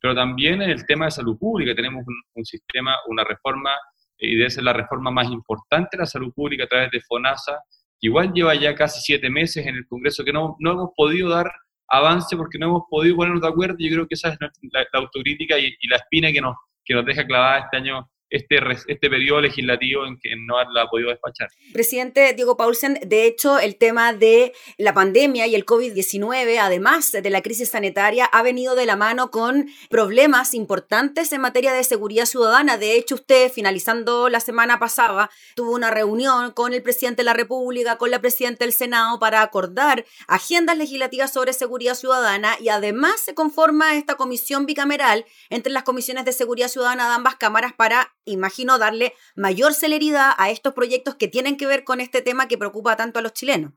pero 0.00 0.12
también 0.12 0.60
en 0.60 0.70
el 0.70 0.84
tema 0.86 1.04
de 1.04 1.12
salud 1.12 1.38
pública 1.38 1.72
tenemos 1.72 2.04
un, 2.34 2.44
sistema, 2.44 2.96
una 3.06 3.22
reforma, 3.22 3.70
y 4.18 4.34
debe 4.34 4.50
ser 4.50 4.64
la 4.64 4.72
reforma 4.72 5.12
más 5.12 5.30
importante 5.30 5.90
de 5.92 5.98
la 5.98 6.06
salud 6.06 6.32
pública 6.34 6.64
a 6.64 6.66
través 6.66 6.90
de 6.90 7.00
FONASA, 7.00 7.60
que 8.00 8.08
igual 8.08 8.32
lleva 8.32 8.56
ya 8.56 8.74
casi 8.74 9.00
siete 9.02 9.30
meses 9.30 9.64
en 9.64 9.76
el 9.76 9.86
Congreso, 9.86 10.24
que 10.24 10.32
no, 10.32 10.56
no 10.58 10.72
hemos 10.72 10.90
podido 10.96 11.28
dar 11.28 11.48
avance 11.86 12.36
porque 12.36 12.58
no 12.58 12.66
hemos 12.66 12.82
podido 12.90 13.14
ponernos 13.14 13.40
de 13.40 13.48
acuerdo. 13.48 13.76
Yo 13.78 13.88
creo 13.88 14.08
que 14.08 14.14
esa 14.14 14.30
es 14.30 14.38
la, 14.40 14.84
autocrítica 14.94 15.60
y, 15.60 15.66
y, 15.66 15.88
la 15.88 15.96
espina 15.96 16.32
que 16.32 16.40
nos, 16.40 16.56
que 16.84 16.94
nos 16.94 17.06
deja 17.06 17.24
clavada 17.24 17.60
este 17.60 17.76
año 17.76 18.10
este, 18.30 18.60
este 18.86 19.10
periodo 19.10 19.40
legislativo 19.40 20.06
en 20.06 20.18
que 20.18 20.30
no 20.36 20.56
la 20.72 20.82
ha 20.82 20.86
podido 20.86 21.10
despachar. 21.10 21.48
Presidente 21.72 22.32
Diego 22.32 22.56
Paulsen, 22.56 22.98
de 23.04 23.26
hecho, 23.26 23.58
el 23.58 23.76
tema 23.76 24.12
de 24.12 24.52
la 24.78 24.94
pandemia 24.94 25.46
y 25.46 25.54
el 25.54 25.66
COVID-19, 25.66 26.58
además 26.58 27.12
de 27.12 27.30
la 27.30 27.42
crisis 27.42 27.70
sanitaria, 27.70 28.24
ha 28.26 28.42
venido 28.42 28.74
de 28.74 28.86
la 28.86 28.96
mano 28.96 29.30
con 29.30 29.68
problemas 29.88 30.54
importantes 30.54 31.32
en 31.32 31.40
materia 31.40 31.72
de 31.72 31.84
seguridad 31.84 32.24
ciudadana. 32.24 32.78
De 32.78 32.96
hecho, 32.96 33.16
usted, 33.16 33.50
finalizando 33.50 34.28
la 34.28 34.40
semana 34.40 34.78
pasada, 34.78 35.30
tuvo 35.54 35.72
una 35.72 35.90
reunión 35.90 36.52
con 36.52 36.72
el 36.72 36.82
presidente 36.82 37.20
de 37.20 37.24
la 37.24 37.34
República, 37.34 37.98
con 37.98 38.10
la 38.10 38.20
presidenta 38.20 38.64
del 38.64 38.72
Senado, 38.72 39.18
para 39.18 39.42
acordar 39.42 40.04
agendas 40.28 40.78
legislativas 40.78 41.32
sobre 41.32 41.52
seguridad 41.52 41.94
ciudadana 41.94 42.56
y 42.60 42.68
además 42.68 43.20
se 43.20 43.34
conforma 43.34 43.96
esta 43.96 44.14
comisión 44.14 44.66
bicameral 44.66 45.24
entre 45.48 45.72
las 45.72 45.82
comisiones 45.82 46.24
de 46.24 46.32
seguridad 46.32 46.68
ciudadana 46.68 47.08
de 47.08 47.14
ambas 47.14 47.36
cámaras 47.36 47.72
para 47.72 48.14
imagino, 48.32 48.78
darle 48.78 49.14
mayor 49.36 49.74
celeridad 49.74 50.32
a 50.38 50.50
estos 50.50 50.74
proyectos 50.74 51.14
que 51.14 51.28
tienen 51.28 51.56
que 51.56 51.66
ver 51.66 51.84
con 51.84 52.00
este 52.00 52.22
tema 52.22 52.48
que 52.48 52.58
preocupa 52.58 52.96
tanto 52.96 53.18
a 53.18 53.22
los 53.22 53.32
chilenos. 53.32 53.72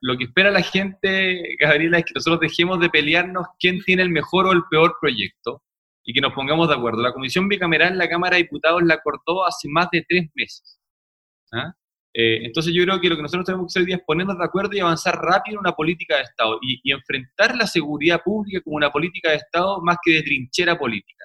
Lo 0.00 0.18
que 0.18 0.24
espera 0.24 0.50
la 0.50 0.62
gente, 0.62 1.56
Gabriela, 1.60 1.98
es 1.98 2.04
que 2.04 2.14
nosotros 2.16 2.40
dejemos 2.40 2.80
de 2.80 2.90
pelearnos 2.90 3.46
quién 3.58 3.80
tiene 3.84 4.02
el 4.02 4.10
mejor 4.10 4.46
o 4.46 4.52
el 4.52 4.62
peor 4.68 4.96
proyecto 5.00 5.62
y 6.02 6.12
que 6.12 6.20
nos 6.20 6.32
pongamos 6.32 6.68
de 6.68 6.74
acuerdo. 6.74 7.02
La 7.02 7.12
Comisión 7.12 7.48
Bicameral, 7.48 7.96
la 7.96 8.08
Cámara 8.08 8.36
de 8.36 8.42
Diputados 8.42 8.82
la 8.82 8.94
acordó 8.94 9.46
hace 9.46 9.68
más 9.68 9.88
de 9.92 10.04
tres 10.08 10.28
meses. 10.34 10.80
¿ah? 11.52 11.72
Eh, 12.12 12.44
entonces 12.44 12.74
yo 12.74 12.82
creo 12.82 13.00
que 13.00 13.08
lo 13.08 13.14
que 13.14 13.22
nosotros 13.22 13.46
tenemos 13.46 13.66
que 13.72 13.78
hacer 13.78 13.88
hoy 13.88 13.94
es 13.94 14.04
ponernos 14.04 14.36
de 14.36 14.44
acuerdo 14.44 14.76
y 14.76 14.80
avanzar 14.80 15.14
rápido 15.16 15.54
en 15.54 15.60
una 15.60 15.72
política 15.76 16.16
de 16.16 16.22
Estado 16.22 16.58
y 16.62 16.90
enfrentar 16.90 17.54
la 17.54 17.68
seguridad 17.68 18.20
pública 18.24 18.60
como 18.62 18.76
una 18.76 18.90
política 18.90 19.30
de 19.30 19.36
Estado 19.36 19.80
más 19.82 19.98
que 20.02 20.14
de 20.14 20.22
trinchera 20.22 20.76
política. 20.76 21.19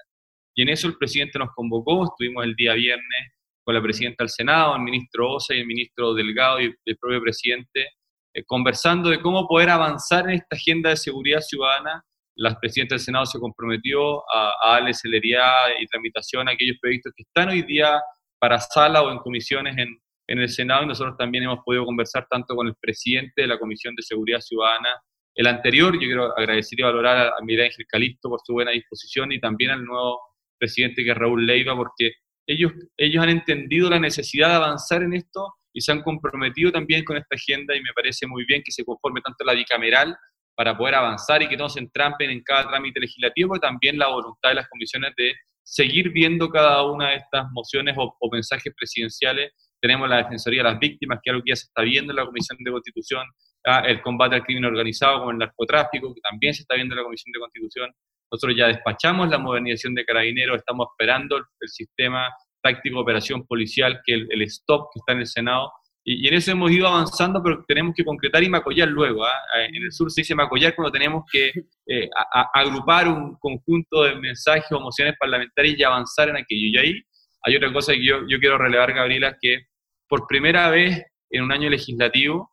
Y 0.56 0.62
en 0.62 0.70
eso 0.70 0.88
el 0.88 0.98
presidente 0.98 1.38
nos 1.38 1.50
convocó, 1.54 2.06
estuvimos 2.06 2.46
el 2.46 2.56
día 2.56 2.74
viernes 2.74 3.34
con 3.64 3.76
la 3.76 3.82
presidenta 3.82 4.24
del 4.24 4.30
Senado, 4.30 4.76
el 4.76 4.84
ministro 4.84 5.34
Osa 5.34 5.54
y 5.54 5.60
el 5.60 5.68
ministro 5.68 6.14
Delgado 6.14 6.62
y 6.62 6.74
el 6.86 6.98
propio 6.98 7.22
presidente, 7.22 7.90
eh, 8.34 8.44
conversando 8.46 9.10
de 9.10 9.20
cómo 9.20 9.48
poder 9.48 9.70
avanzar 9.70 10.30
en 10.30 10.36
esta 10.36 10.56
agenda 10.56 10.92
de 10.92 10.96
seguridad 10.96 11.42
ciudadana. 11.42 12.04
La 12.38 12.58
presidenta 12.58 12.96
del 12.96 13.02
Senado 13.02 13.26
se 13.26 13.40
comprometió 13.40 14.22
a, 14.34 14.72
darle 14.74 14.94
celeridad 14.94 15.52
y 15.80 15.86
tramitación 15.88 16.48
a 16.48 16.52
aquellos 16.52 16.78
proyectos 16.82 17.12
que 17.16 17.24
están 17.24 17.50
hoy 17.50 17.64
día 17.64 18.00
para 18.40 18.60
sala 18.60 19.02
o 19.02 19.12
en 19.12 19.18
comisiones 19.18 19.78
en, 19.78 19.90
en 20.28 20.40
el 20.40 20.50
Senado 20.50 20.84
y 20.84 20.88
nosotros 20.88 21.18
también 21.18 21.44
hemos 21.46 21.60
podido 21.66 21.86
conversar 21.86 22.28
tanto 22.30 22.56
con 22.56 22.68
el 22.68 22.76
presidente 22.80 23.42
de 23.42 23.48
la 23.48 23.58
Comisión 23.58 23.96
de 23.96 24.04
Seguridad 24.04 24.40
Ciudadana, 24.40 24.90
el 25.34 25.48
anterior, 25.48 25.94
yo 25.94 26.00
quiero 26.00 26.38
agradecer 26.38 26.80
y 26.80 26.84
valorar 26.84 27.18
a, 27.18 27.30
a 27.30 27.42
Miguel 27.42 27.66
Ángel 27.66 27.86
Calisto 27.88 28.30
por 28.30 28.40
su 28.44 28.54
buena 28.54 28.72
disposición 28.72 29.34
y 29.34 29.40
también 29.40 29.72
al 29.72 29.84
nuevo 29.84 30.22
presidente 30.58 31.04
que 31.04 31.14
Raúl 31.14 31.46
Leiva, 31.46 31.76
porque 31.76 32.14
ellos, 32.48 32.72
ellos 32.98 33.24
han 33.24 33.30
entendido 33.30 33.90
la 33.90 34.00
necesidad 34.00 34.50
de 34.50 34.56
avanzar 34.56 35.04
en 35.04 35.14
esto 35.14 35.56
y 35.74 35.82
se 35.82 35.92
han 35.92 36.02
comprometido 36.02 36.72
también 36.72 37.04
con 37.04 37.18
esta 37.18 37.36
agenda 37.36 37.76
y 37.76 37.82
me 37.82 37.94
parece 37.94 38.28
muy 38.28 38.46
bien 38.46 38.62
que 38.64 38.72
se 38.72 38.86
conforme 38.86 39.22
tanto 39.22 39.44
la 39.44 39.54
bicameral 39.54 40.16
para 40.56 40.78
poder 40.78 40.96
avanzar 40.96 41.42
y 41.44 41.50
que 41.50 41.58
no 41.58 41.68
se 41.68 41.80
entrampen 41.80 42.30
en 42.30 42.42
cada 42.44 42.70
trámite 42.70 43.00
legislativo, 43.00 43.50
pero 43.52 43.60
también 43.60 43.98
la 43.98 44.08
voluntad 44.08 44.50
de 44.50 44.56
las 44.56 44.70
comisiones 44.70 45.12
de 45.18 45.34
seguir 45.64 46.12
viendo 46.12 46.50
cada 46.50 46.84
una 46.84 47.10
de 47.10 47.16
estas 47.18 47.46
mociones 47.52 47.96
o, 47.98 48.16
mensajes 48.32 48.74
presidenciales. 48.78 49.52
Tenemos 49.86 50.10
la 50.10 50.18
Defensoría 50.18 50.64
de 50.64 50.72
las 50.72 50.80
Víctimas, 50.80 51.20
que 51.22 51.30
es 51.30 51.34
algo 51.34 51.44
que 51.46 51.52
ya 51.52 51.56
se 51.56 51.66
está 51.68 51.84
viendo 51.84 52.12
en 52.12 52.16
la 52.16 52.26
Comisión 52.26 52.58
de 52.60 52.72
Constitución, 52.72 53.24
¿ah? 53.68 53.84
el 53.86 54.02
combate 54.02 54.34
al 54.34 54.44
crimen 54.44 54.66
organizado 54.66 55.20
como 55.20 55.30
el 55.30 55.38
narcotráfico, 55.38 56.12
que 56.12 56.22
también 56.22 56.56
se 56.56 56.64
está 56.64 56.74
viendo 56.74 56.96
en 56.96 56.98
la 56.98 57.04
Comisión 57.04 57.32
de 57.32 57.40
Constitución. 57.40 57.92
Nosotros 58.32 58.56
ya 58.58 58.66
despachamos 58.66 59.30
la 59.30 59.38
modernización 59.38 59.94
de 59.94 60.04
carabineros, 60.04 60.58
estamos 60.58 60.88
esperando 60.92 61.38
el, 61.38 61.70
sistema 61.70 62.34
táctico 62.64 62.96
de 62.96 63.02
operación 63.04 63.46
policial, 63.46 64.02
que 64.04 64.16
el, 64.16 64.28
el, 64.32 64.50
STOP 64.50 64.90
que 64.92 65.00
está 65.02 65.14
en 65.14 65.20
el 65.20 65.28
Senado, 65.28 65.72
y, 66.04 66.28
en 66.28 66.34
eso 66.34 66.52
hemos 66.52 66.72
ido 66.72 66.88
avanzando, 66.88 67.44
pero 67.44 67.64
tenemos 67.68 67.94
que 67.96 68.04
concretar 68.04 68.44
y 68.44 68.50
macollar 68.50 68.88
luego. 68.88 69.24
¿ah? 69.24 69.38
En 69.68 69.84
el 69.84 69.92
sur 69.92 70.10
se 70.10 70.22
dice 70.22 70.34
macollar 70.34 70.74
cuando 70.74 70.92
tenemos 70.92 71.26
que 71.32 71.52
eh, 71.86 72.10
agrupar 72.56 73.08
un 73.08 73.36
conjunto 73.38 74.02
de 74.02 74.16
mensajes 74.16 74.72
o 74.72 74.80
mociones 74.80 75.14
parlamentarias 75.20 75.78
y 75.78 75.84
avanzar 75.84 76.30
en 76.30 76.38
aquello. 76.38 76.70
Y 76.72 76.78
ahí 76.78 77.02
hay 77.44 77.56
otra 77.56 77.72
cosa 77.72 77.94
que 77.94 78.04
yo, 78.04 78.22
yo 78.28 78.40
quiero 78.40 78.58
relevar, 78.58 78.92
Gabriela, 78.92 79.38
que 79.40 79.68
por 80.08 80.28
primera 80.28 80.70
vez 80.70 81.04
en 81.30 81.44
un 81.44 81.52
año 81.52 81.70
legislativo, 81.70 82.52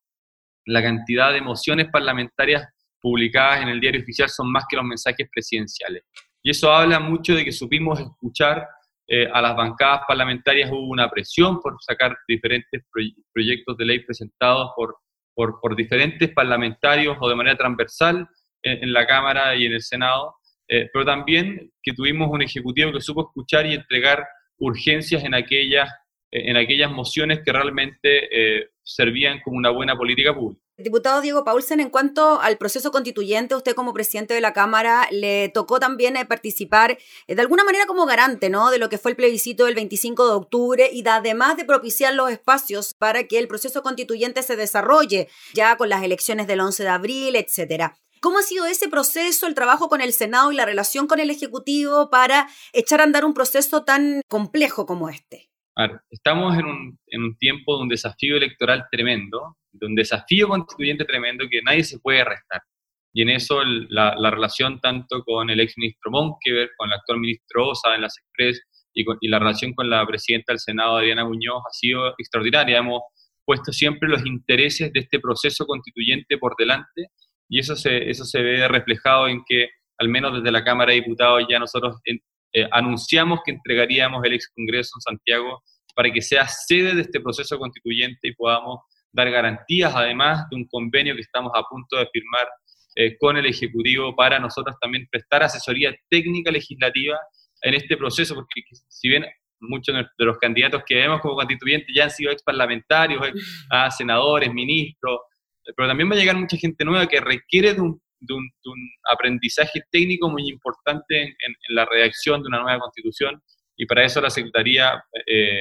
la 0.66 0.82
cantidad 0.82 1.32
de 1.32 1.40
mociones 1.40 1.88
parlamentarias 1.90 2.66
publicadas 3.00 3.62
en 3.62 3.68
el 3.68 3.80
diario 3.80 4.00
oficial 4.00 4.28
son 4.28 4.50
más 4.50 4.64
que 4.68 4.76
los 4.76 4.84
mensajes 4.84 5.28
presidenciales. 5.32 6.04
Y 6.42 6.50
eso 6.50 6.72
habla 6.72 7.00
mucho 7.00 7.34
de 7.34 7.44
que 7.44 7.52
supimos 7.52 8.00
escuchar 8.00 8.66
eh, 9.08 9.28
a 9.32 9.42
las 9.42 9.56
bancadas 9.56 10.02
parlamentarias, 10.06 10.70
hubo 10.70 10.88
una 10.88 11.10
presión 11.10 11.60
por 11.60 11.76
sacar 11.80 12.16
diferentes 12.26 12.82
proyectos 13.32 13.76
de 13.76 13.84
ley 13.84 13.98
presentados 14.00 14.70
por, 14.76 14.96
por, 15.34 15.76
diferentes 15.76 16.32
parlamentarios 16.32 17.16
o 17.20 17.28
de 17.28 17.34
manera 17.34 17.56
transversal 17.56 18.26
en, 18.62 18.92
la 18.92 19.06
Cámara 19.06 19.56
y 19.56 19.66
en 19.66 19.72
el 19.72 19.82
Senado, 19.82 20.36
eh, 20.68 20.88
pero 20.92 21.04
también 21.04 21.72
que 21.82 21.92
tuvimos 21.92 22.28
un 22.30 22.42
Ejecutivo 22.42 22.92
que 22.92 23.00
supo 23.00 23.28
escuchar 23.28 23.66
y 23.66 23.74
entregar 23.74 24.24
urgencias 24.58 25.24
en 25.24 25.34
aquellas, 25.34 25.90
en 26.32 26.56
aquellas 26.56 26.90
mociones 26.90 27.40
que 27.44 27.52
realmente 27.52 28.28
eh, 28.30 28.70
servían 28.82 29.40
como 29.44 29.58
una 29.58 29.70
buena 29.70 29.96
política 29.96 30.34
pública. 30.34 30.62
Diputado 30.78 31.20
Diego 31.20 31.44
Paulsen, 31.44 31.80
en 31.80 31.90
cuanto 31.90 32.40
al 32.40 32.56
proceso 32.56 32.90
constituyente, 32.90 33.54
usted 33.54 33.74
como 33.74 33.92
presidente 33.92 34.32
de 34.32 34.40
la 34.40 34.54
Cámara 34.54 35.06
le 35.10 35.50
tocó 35.50 35.78
también 35.78 36.16
eh, 36.16 36.24
participar 36.24 36.98
eh, 37.26 37.34
de 37.34 37.40
alguna 37.42 37.62
manera 37.62 37.84
como 37.84 38.06
garante 38.06 38.48
¿no? 38.48 38.70
de 38.70 38.78
lo 38.78 38.88
que 38.88 38.96
fue 38.96 39.10
el 39.10 39.16
plebiscito 39.16 39.66
del 39.66 39.74
25 39.74 40.26
de 40.26 40.32
octubre 40.32 40.90
y 40.90 41.06
además 41.06 41.58
de 41.58 41.66
propiciar 41.66 42.14
los 42.14 42.30
espacios 42.30 42.94
para 42.94 43.24
que 43.24 43.38
el 43.38 43.48
proceso 43.48 43.82
constituyente 43.82 44.42
se 44.42 44.56
desarrolle 44.56 45.28
ya 45.52 45.76
con 45.76 45.90
las 45.90 46.02
elecciones 46.02 46.46
del 46.46 46.60
11 46.60 46.82
de 46.82 46.88
abril, 46.88 47.36
etcétera. 47.36 47.94
¿Cómo 48.22 48.38
ha 48.38 48.42
sido 48.42 48.64
ese 48.64 48.88
proceso, 48.88 49.46
el 49.46 49.54
trabajo 49.54 49.88
con 49.88 50.00
el 50.00 50.12
Senado 50.14 50.50
y 50.52 50.56
la 50.56 50.64
relación 50.64 51.06
con 51.06 51.20
el 51.20 51.28
Ejecutivo 51.28 52.08
para 52.08 52.48
echar 52.72 53.00
a 53.00 53.04
andar 53.04 53.26
un 53.26 53.34
proceso 53.34 53.84
tan 53.84 54.22
complejo 54.28 54.86
como 54.86 55.10
este? 55.10 55.51
Estamos 56.10 56.58
en 56.58 56.66
un, 56.66 56.98
en 57.06 57.22
un 57.24 57.36
tiempo 57.36 57.76
de 57.76 57.82
un 57.82 57.88
desafío 57.88 58.36
electoral 58.36 58.86
tremendo, 58.90 59.56
de 59.72 59.86
un 59.86 59.94
desafío 59.94 60.48
constituyente 60.48 61.04
tremendo 61.04 61.46
que 61.50 61.62
nadie 61.62 61.84
se 61.84 61.98
puede 61.98 62.24
restar. 62.24 62.60
Y 63.14 63.22
en 63.22 63.30
eso 63.30 63.62
la, 63.64 64.14
la, 64.16 64.30
relación 64.30 64.80
tanto 64.80 65.22
con 65.22 65.50
el 65.50 65.60
ex 65.60 65.76
ministro 65.76 66.10
Monkever, 66.10 66.70
con 66.78 66.88
el 66.88 66.94
actual 66.94 67.20
ministro 67.20 67.68
Osa 67.68 67.94
en 67.94 68.02
las 68.02 68.16
Express 68.18 68.62
y, 68.94 69.04
y, 69.20 69.28
la 69.28 69.38
relación 69.38 69.74
con 69.74 69.90
la 69.90 70.06
presidenta 70.06 70.52
del 70.52 70.60
Senado, 70.60 70.96
Adriana 70.96 71.26
Muñoz, 71.26 71.62
ha 71.68 71.72
sido 71.72 72.14
extraordinaria. 72.16 72.78
Hemos 72.78 73.02
puesto 73.44 73.72
siempre 73.72 74.08
los 74.08 74.24
intereses 74.24 74.92
de 74.92 75.00
este 75.00 75.20
proceso 75.20 75.66
constituyente 75.66 76.38
por 76.38 76.54
delante 76.56 77.08
y 77.52 77.58
eso 77.58 77.76
se, 77.76 78.08
eso 78.08 78.24
se 78.24 78.40
ve 78.40 78.66
reflejado 78.66 79.28
en 79.28 79.42
que, 79.46 79.68
al 79.98 80.08
menos 80.08 80.36
desde 80.36 80.50
la 80.50 80.64
Cámara 80.64 80.92
de 80.92 81.00
Diputados, 81.00 81.44
ya 81.50 81.58
nosotros 81.58 81.96
eh, 82.52 82.68
anunciamos 82.70 83.40
que 83.44 83.52
entregaríamos 83.52 84.24
el 84.24 84.34
ex 84.34 84.50
Congreso 84.54 84.92
en 84.96 85.00
Santiago 85.00 85.62
para 85.94 86.10
que 86.10 86.22
sea 86.22 86.46
sede 86.46 86.94
de 86.94 87.02
este 87.02 87.20
proceso 87.20 87.58
constituyente 87.58 88.28
y 88.28 88.34
podamos 88.34 88.80
dar 89.12 89.30
garantías, 89.30 89.94
además 89.94 90.48
de 90.50 90.56
un 90.56 90.66
convenio 90.68 91.14
que 91.14 91.20
estamos 91.20 91.52
a 91.54 91.62
punto 91.62 91.98
de 91.98 92.06
firmar 92.12 92.48
eh, 92.96 93.16
con 93.18 93.36
el 93.36 93.46
Ejecutivo 93.46 94.14
para 94.14 94.38
nosotros 94.38 94.76
también 94.80 95.06
prestar 95.10 95.42
asesoría 95.42 95.94
técnica 96.08 96.50
legislativa 96.50 97.18
en 97.62 97.74
este 97.74 97.96
proceso, 97.96 98.34
porque 98.34 98.62
si 98.88 99.08
bien 99.08 99.24
muchos 99.60 99.94
de 99.94 100.24
los 100.24 100.38
candidatos 100.38 100.82
que 100.86 100.96
vemos 100.96 101.20
como 101.20 101.36
constituyentes 101.36 101.94
ya 101.94 102.04
han 102.04 102.10
sido 102.10 102.32
ex 102.32 102.42
parlamentarios, 102.42 103.26
ex, 103.28 103.66
ah, 103.70 103.90
senadores, 103.90 104.52
ministros, 104.52 105.20
pero 105.76 105.88
también 105.88 106.10
va 106.10 106.14
a 106.14 106.18
llegar 106.18 106.36
mucha 106.36 106.56
gente 106.56 106.84
nueva 106.84 107.06
que 107.06 107.20
requiere 107.20 107.74
de 107.74 107.80
un, 107.80 108.02
de 108.22 108.34
un, 108.34 108.48
de 108.64 108.70
un 108.70 108.90
aprendizaje 109.10 109.82
técnico 109.90 110.30
muy 110.30 110.48
importante 110.48 111.22
en, 111.22 111.28
en, 111.28 111.54
en, 111.68 111.74
la 111.74 111.84
redacción 111.84 112.42
de 112.42 112.48
una 112.48 112.60
nueva 112.60 112.78
constitución 112.78 113.42
y 113.76 113.86
para 113.86 114.04
eso 114.04 114.20
la 114.20 114.30
Secretaría 114.30 115.02
eh, 115.26 115.60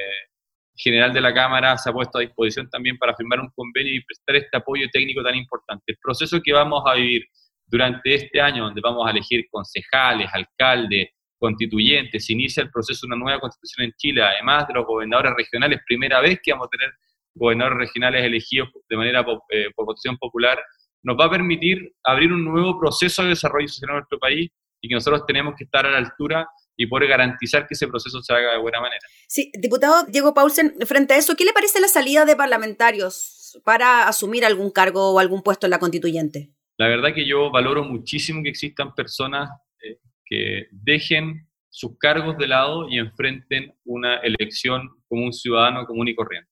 General 0.76 1.14
de 1.14 1.22
la 1.22 1.34
Cámara 1.34 1.78
se 1.78 1.90
ha 1.90 1.94
puesto 1.94 2.18
a 2.18 2.22
disposición 2.22 2.70
también 2.70 2.98
para 2.98 3.16
firmar 3.16 3.40
un 3.40 3.50
convenio 3.56 3.94
y 3.94 4.04
prestar 4.04 4.36
este 4.36 4.58
apoyo 4.58 4.88
técnico 4.92 5.22
tan 5.24 5.36
importante. 5.36 5.84
El 5.88 5.98
proceso 6.02 6.40
que 6.42 6.54
vamos 6.54 6.84
a 6.86 6.96
vivir 6.96 7.24
durante 7.66 8.16
este 8.16 8.42
año, 8.42 8.66
donde 8.66 8.82
vamos 8.82 9.08
a 9.08 9.12
elegir 9.12 9.46
concejales, 9.50 10.30
alcaldes, 10.34 11.10
constituyentes, 11.38 12.26
se 12.26 12.34
inicia 12.34 12.64
el 12.64 12.70
proceso 12.70 13.06
de 13.06 13.14
una 13.14 13.24
nueva 13.24 13.40
constitución 13.40 13.86
en 13.86 13.94
Chile, 13.98 14.22
además 14.22 14.68
de 14.68 14.76
los 14.76 14.86
gobernadores 14.86 15.34
regionales, 15.36 15.80
primera 15.86 16.20
vez 16.20 16.40
que 16.44 16.52
vamos 16.52 16.68
a 16.68 16.78
tener 16.78 16.94
gobernadores 17.34 17.80
regionales 17.80 18.24
elegidos 18.24 18.70
de 18.90 18.98
manera 18.98 19.26
eh, 19.50 19.70
por 19.76 19.86
votación 19.86 20.18
popular, 20.18 20.62
nos 21.04 21.18
va 21.18 21.26
a 21.26 21.32
permitir 21.32 21.94
abrir 22.04 22.32
un 22.32 22.44
nuevo 22.44 22.80
proceso 22.80 23.24
de 23.24 23.30
desarrollo 23.30 23.68
social 23.68 23.90
en 23.90 23.96
nuestro 23.98 24.20
país 24.20 24.50
y 24.82 24.90
que 24.90 24.96
nosotros 24.96 25.26
tenemos 25.26 25.56
que 25.58 25.66
estar 25.66 25.86
a 25.86 25.92
la 25.92 25.98
altura 25.98 26.48
y 26.76 26.88
poder 26.88 27.10
garantizar 27.10 27.68
que 27.68 27.74
ese 27.74 27.88
proceso 27.88 28.22
se 28.22 28.34
haga 28.34 28.54
de 28.54 28.60
buena 28.60 28.80
manera. 28.80 29.02
Sí, 29.28 29.52
diputado 29.54 30.06
Diego 30.06 30.34
Paulsen, 30.34 30.76
frente 30.86 31.14
a 31.14 31.18
eso, 31.18 31.36
¿qué 31.36 31.46
le 31.46 31.54
parece 31.54 31.80
la 31.80 31.88
salida 31.88 32.26
de 32.26 32.36
parlamentarios 32.36 33.60
para 33.64 34.08
asumir 34.08 34.46
algún 34.46 34.72
cargo 34.72 35.12
o 35.12 35.20
algún 35.20 35.44
puesto 35.44 35.68
en 35.68 35.72
la 35.72 35.80
constituyente? 35.80 36.50
La 36.78 36.88
verdad 36.88 37.14
que 37.14 37.28
yo 37.28 37.52
valoro 37.52 37.84
muchísimo 37.84 38.42
que 38.42 38.50
existan 38.50 38.96
personas 38.96 39.50
eh, 39.84 40.00
que 40.26 40.68
dejen 40.72 41.48
sus 41.70 41.98
cargos 41.98 42.38
de 42.38 42.48
lado 42.48 42.90
y 42.90 42.98
enfrenten 42.98 43.74
una 43.86 44.18
elección 44.18 44.90
como 45.08 45.26
un 45.26 45.34
ciudadano 45.34 45.86
común 45.86 46.08
y 46.08 46.16
corriente. 46.16 46.51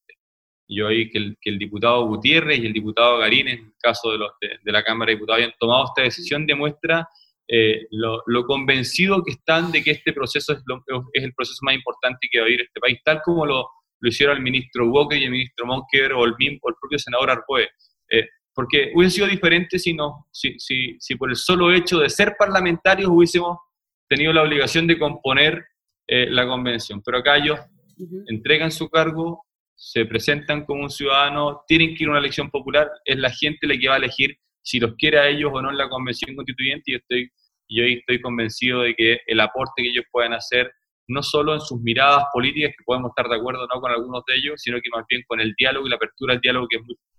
Yo 0.70 0.88
oí 0.88 1.10
que 1.10 1.18
el, 1.18 1.38
que 1.42 1.50
el 1.50 1.58
diputado 1.58 2.06
Gutiérrez 2.06 2.60
y 2.60 2.68
el 2.68 2.74
diputado 2.74 3.18
Garín, 3.18 3.48
en 3.48 3.60
el 3.60 3.74
caso 3.82 4.12
de, 4.12 4.20
los 4.20 4.32
de, 4.40 4.60
de 4.64 4.72
la 4.72 4.84
Cámara 4.84 5.10
de 5.10 5.16
Diputados, 5.16 5.42
hayan 5.42 5.56
tomado 5.60 5.86
esta 5.86 6.04
decisión, 6.04 6.46
demuestra 6.46 7.08
eh, 7.52 7.88
lo, 7.90 8.22
lo, 8.28 8.46
convencido 8.46 9.24
que 9.24 9.32
están 9.32 9.72
de 9.72 9.82
que 9.82 9.90
este 9.90 10.14
proceso 10.14 10.54
es, 10.54 10.62
lo, 10.68 10.84
es, 11.14 11.24
el 11.24 11.34
proceso 11.34 11.58
más 11.64 11.74
importante 11.74 12.28
que 12.32 12.38
va 12.38 12.44
a 12.44 12.46
vivir 12.46 12.62
este 12.62 12.80
país, 12.80 13.00
tal 13.04 13.22
como 13.24 13.44
lo, 13.44 13.68
lo 14.00 14.10
hicieron 14.10 14.38
el 14.38 14.44
ministro 14.44 14.88
Walker 14.88 15.18
y 15.20 15.24
el 15.24 15.32
ministro 15.32 15.66
Monker 15.66 16.14
o 16.14 16.26
el, 16.26 16.36
mismo, 16.38 16.60
o 16.62 16.70
el 16.70 16.76
propio 16.80 17.00
senador 17.00 17.32
Arpoe. 17.32 17.68
Eh, 18.12 18.28
porque 18.54 18.92
hubiese 18.94 19.16
sido 19.16 19.28
diferente 19.28 19.80
si, 19.80 19.96
no, 19.96 20.28
si, 20.32 20.60
si, 20.60 20.96
si 21.00 21.16
por 21.16 21.32
el 21.32 21.36
solo 21.36 21.74
hecho 21.74 22.00
de 22.00 22.10
ser 22.10 22.36
parlamentarios 22.38 23.10
hubiésemos 23.10 23.58
tenido 24.08 24.32
la 24.32 24.44
obligación 24.44 24.86
de 24.86 25.00
componer 25.00 25.66
eh, 26.08 26.28
la 26.30 26.46
convención. 26.48 27.02
Pero 27.04 27.18
acá 27.18 27.38
ellos 27.38 27.60
entregan 28.28 28.72
su 28.72 28.90
cargo, 28.90 29.46
se 29.80 30.06
presentan 30.06 30.66
como 30.66 30.84
un 30.84 30.90
ciudadano, 30.90 31.62
tienen 31.66 31.96
que 31.96 32.04
ir 32.04 32.10
a 32.10 32.12
una 32.12 32.20
elección 32.20 32.52
popular, 32.52 32.92
es 33.06 33.18
la 33.18 33.32
gente 33.32 33.66
la 33.66 33.78
que 33.78 33.88
va 33.88 33.96
a 33.96 33.98
elegir 33.98 34.36
si 34.62 34.78
los 34.78 34.94
quiere 34.98 35.20
a 35.20 35.30
ellos 35.30 35.52
o 35.54 35.62
no 35.62 35.70
en 35.70 35.78
la 35.78 35.90
convención 35.90 36.36
constituyente 36.36 36.92
y 36.92 36.96
estoy, 36.96 37.32
yo 37.70 37.86
estoy 37.86 38.22
convencido 38.22 38.82
de 38.82 38.94
que 38.94 39.20
el 39.26 39.40
aporte 39.40 39.82
que 39.82 39.90
ellos 39.90 40.04
puedan 40.12 40.34
hacer, 40.34 40.70
no 41.08 41.24
solo 41.24 41.54
en 41.54 41.62
sus 41.62 41.80
miradas 41.80 42.26
políticas, 42.34 42.72
que 42.78 42.84
podemos 42.86 43.12
estar 43.12 43.30
de 43.30 43.38
acuerdo 43.38 43.66
no 43.74 43.82
con 43.82 43.90
algunos 43.90 44.22
de 44.28 44.36
ellos, 44.36 44.62
sino 44.62 44.78
que 44.84 44.90
más 44.94 45.06
bien 45.10 45.24
con 45.26 45.40
el 45.40 45.54
diálogo 45.58 45.88
y 45.88 45.90
la 45.90 45.96
apertura 45.96 46.34
al 46.34 46.42
diálogo 46.42 46.68
que 46.70 46.78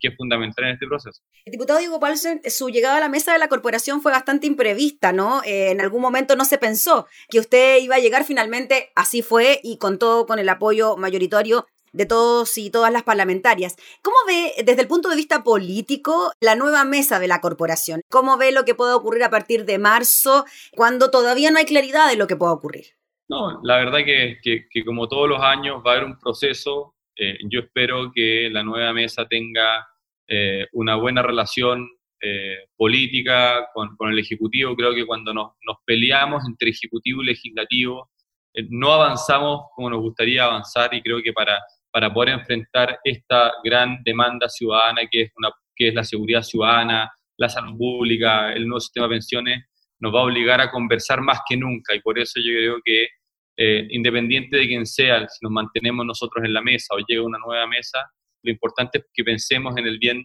es, 0.09 0.17
fundamental 0.17 0.67
en 0.67 0.75
este 0.75 0.87
proceso. 0.87 1.23
El 1.47 1.53
diputado 1.53 1.79
Diego 1.79 1.99
Paulsen, 1.99 2.43
su 2.45 2.69
llegada 2.69 2.99
a 2.99 3.01
la 3.01 3.09
mesa 3.09 3.33
de 3.33 3.39
la 3.39 3.49
corporación 3.49 4.03
fue 4.03 4.13
bastante 4.13 4.47
imprevista, 4.47 5.13
¿no? 5.13 5.43
Eh, 5.45 5.71
en 5.71 5.81
algún 5.81 6.03
momento 6.03 6.37
no 6.37 6.45
se 6.45 6.59
pensó 6.59 7.07
que 7.31 7.41
usted 7.41 7.79
iba 7.79 7.97
a 7.97 8.01
llegar 8.01 8.25
finalmente, 8.25 8.91
así 8.95 9.23
fue, 9.23 9.61
y 9.63 9.79
con 9.79 9.99
todo, 9.99 10.27
con 10.27 10.39
el 10.39 10.49
apoyo 10.51 10.99
mayoritario 10.99 11.67
de 11.93 12.07
todos 12.07 12.57
y 12.59 12.71
todas 12.71 12.93
las 12.93 13.03
parlamentarias. 13.03 13.77
¿Cómo 14.03 14.17
ve 14.27 14.53
desde 14.65 14.83
el 14.83 14.89
punto 14.89 15.09
de 15.09 15.17
vista 15.17 15.43
político 15.43 16.33
la 16.41 16.57
nueva 16.57 16.85
mesa 16.85 17.19
de 17.19 17.29
la 17.29 17.41
corporación? 17.41 18.03
¿Cómo 18.09 18.37
ve 18.37 18.53
lo 18.53 18.65
que 18.65 18.75
puede 18.75 18.95
ocurrir 18.95 19.25
a 19.25 19.31
partir 19.31 19.65
de 19.65 19.79
marzo 19.79 20.45
cuando 20.73 21.11
todavía 21.11 21.51
no 21.51 21.59
hay 21.59 21.65
claridad 21.65 22.09
de 22.09 22.17
lo 22.17 22.27
que 22.27 22.37
pueda 22.37 22.53
ocurrir? 22.53 22.87
No, 23.29 23.61
la 23.63 23.77
verdad 23.77 23.99
que, 24.05 24.39
que, 24.43 24.85
como 24.85 25.09
todos 25.09 25.29
los 25.29 25.41
años 25.41 25.83
va 25.87 25.93
a 25.93 25.95
haber 25.97 26.07
un 26.07 26.19
proceso. 26.19 26.97
Eh, 27.17 27.39
yo 27.49 27.61
espero 27.61 28.11
que 28.13 28.49
la 28.51 28.65
nueva 28.65 28.93
mesa 28.93 29.27
tenga 29.29 29.87
eh, 30.27 30.67
una 30.73 30.97
buena 30.97 31.23
relación 31.23 31.89
eh, 32.21 32.67
política 32.77 33.69
con, 33.73 33.97
con, 33.97 34.11
el 34.11 34.19
Ejecutivo. 34.19 34.75
Creo 34.75 34.95
que 34.95 35.07
cuando 35.07 35.33
nos, 35.33 35.53
nos 35.65 35.77
peleamos 35.85 36.43
entre 36.45 36.71
Ejecutivo 36.71 37.23
y 37.23 37.27
Legislativo, 37.27 38.11
no 38.69 38.93
avanzamos 38.93 39.67
como 39.77 39.91
nos 39.91 40.01
gustaría 40.01 40.45
avanzar 40.45 40.93
y 40.93 41.01
creo 41.01 41.23
que 41.23 41.33
para 41.33 41.61
para 41.91 42.13
poder 42.13 42.31
enfrentar 42.31 42.99
esta 43.05 43.53
gran 43.65 43.99
demanda 44.05 44.49
ciudadana 44.49 45.03
que 45.11 45.23
es, 45.23 45.33
una, 45.37 45.51
que 45.75 45.89
es 45.89 45.95
la 45.95 46.05
seguridad 46.05 46.43
ciudadana, 46.43 47.11
la 47.37 47.49
salud 47.49 47.77
pública, 47.77 48.53
el 48.53 48.67
nuevo 48.67 48.81
sistema 48.81 49.07
de 49.07 49.15
pensiones, 49.15 49.65
nos 49.99 50.15
va 50.15 50.21
a 50.21 50.25
obligar 50.25 50.61
a 50.61 50.71
conversar 50.71 51.21
más 51.21 51.41
que 51.49 51.57
nunca 51.57 51.95
y 51.95 52.01
por 52.01 52.19
eso 52.19 52.41
yo 52.41 52.53
creo 52.53 52.77
que 52.85 53.09
eh, 53.57 53.87
independiente 53.91 54.57
de 54.57 54.67
quién 54.67 54.87
sea, 54.87 55.29
si 55.29 55.39
nos 55.43 55.53
mantenemos 55.53 56.07
nosotros 56.07 56.45
en 56.45 56.55
la 56.55 56.63
mesa 56.63 56.95
o 56.95 56.99
llega 57.07 57.23
una 57.23 57.39
nueva 57.39 57.67
mesa, 57.67 57.99
lo 58.43 58.51
importante 58.51 58.99
es 58.99 59.05
que 59.13 59.25
pensemos 59.25 59.77
en 59.77 59.87
el 59.87 59.99
bien 59.99 60.25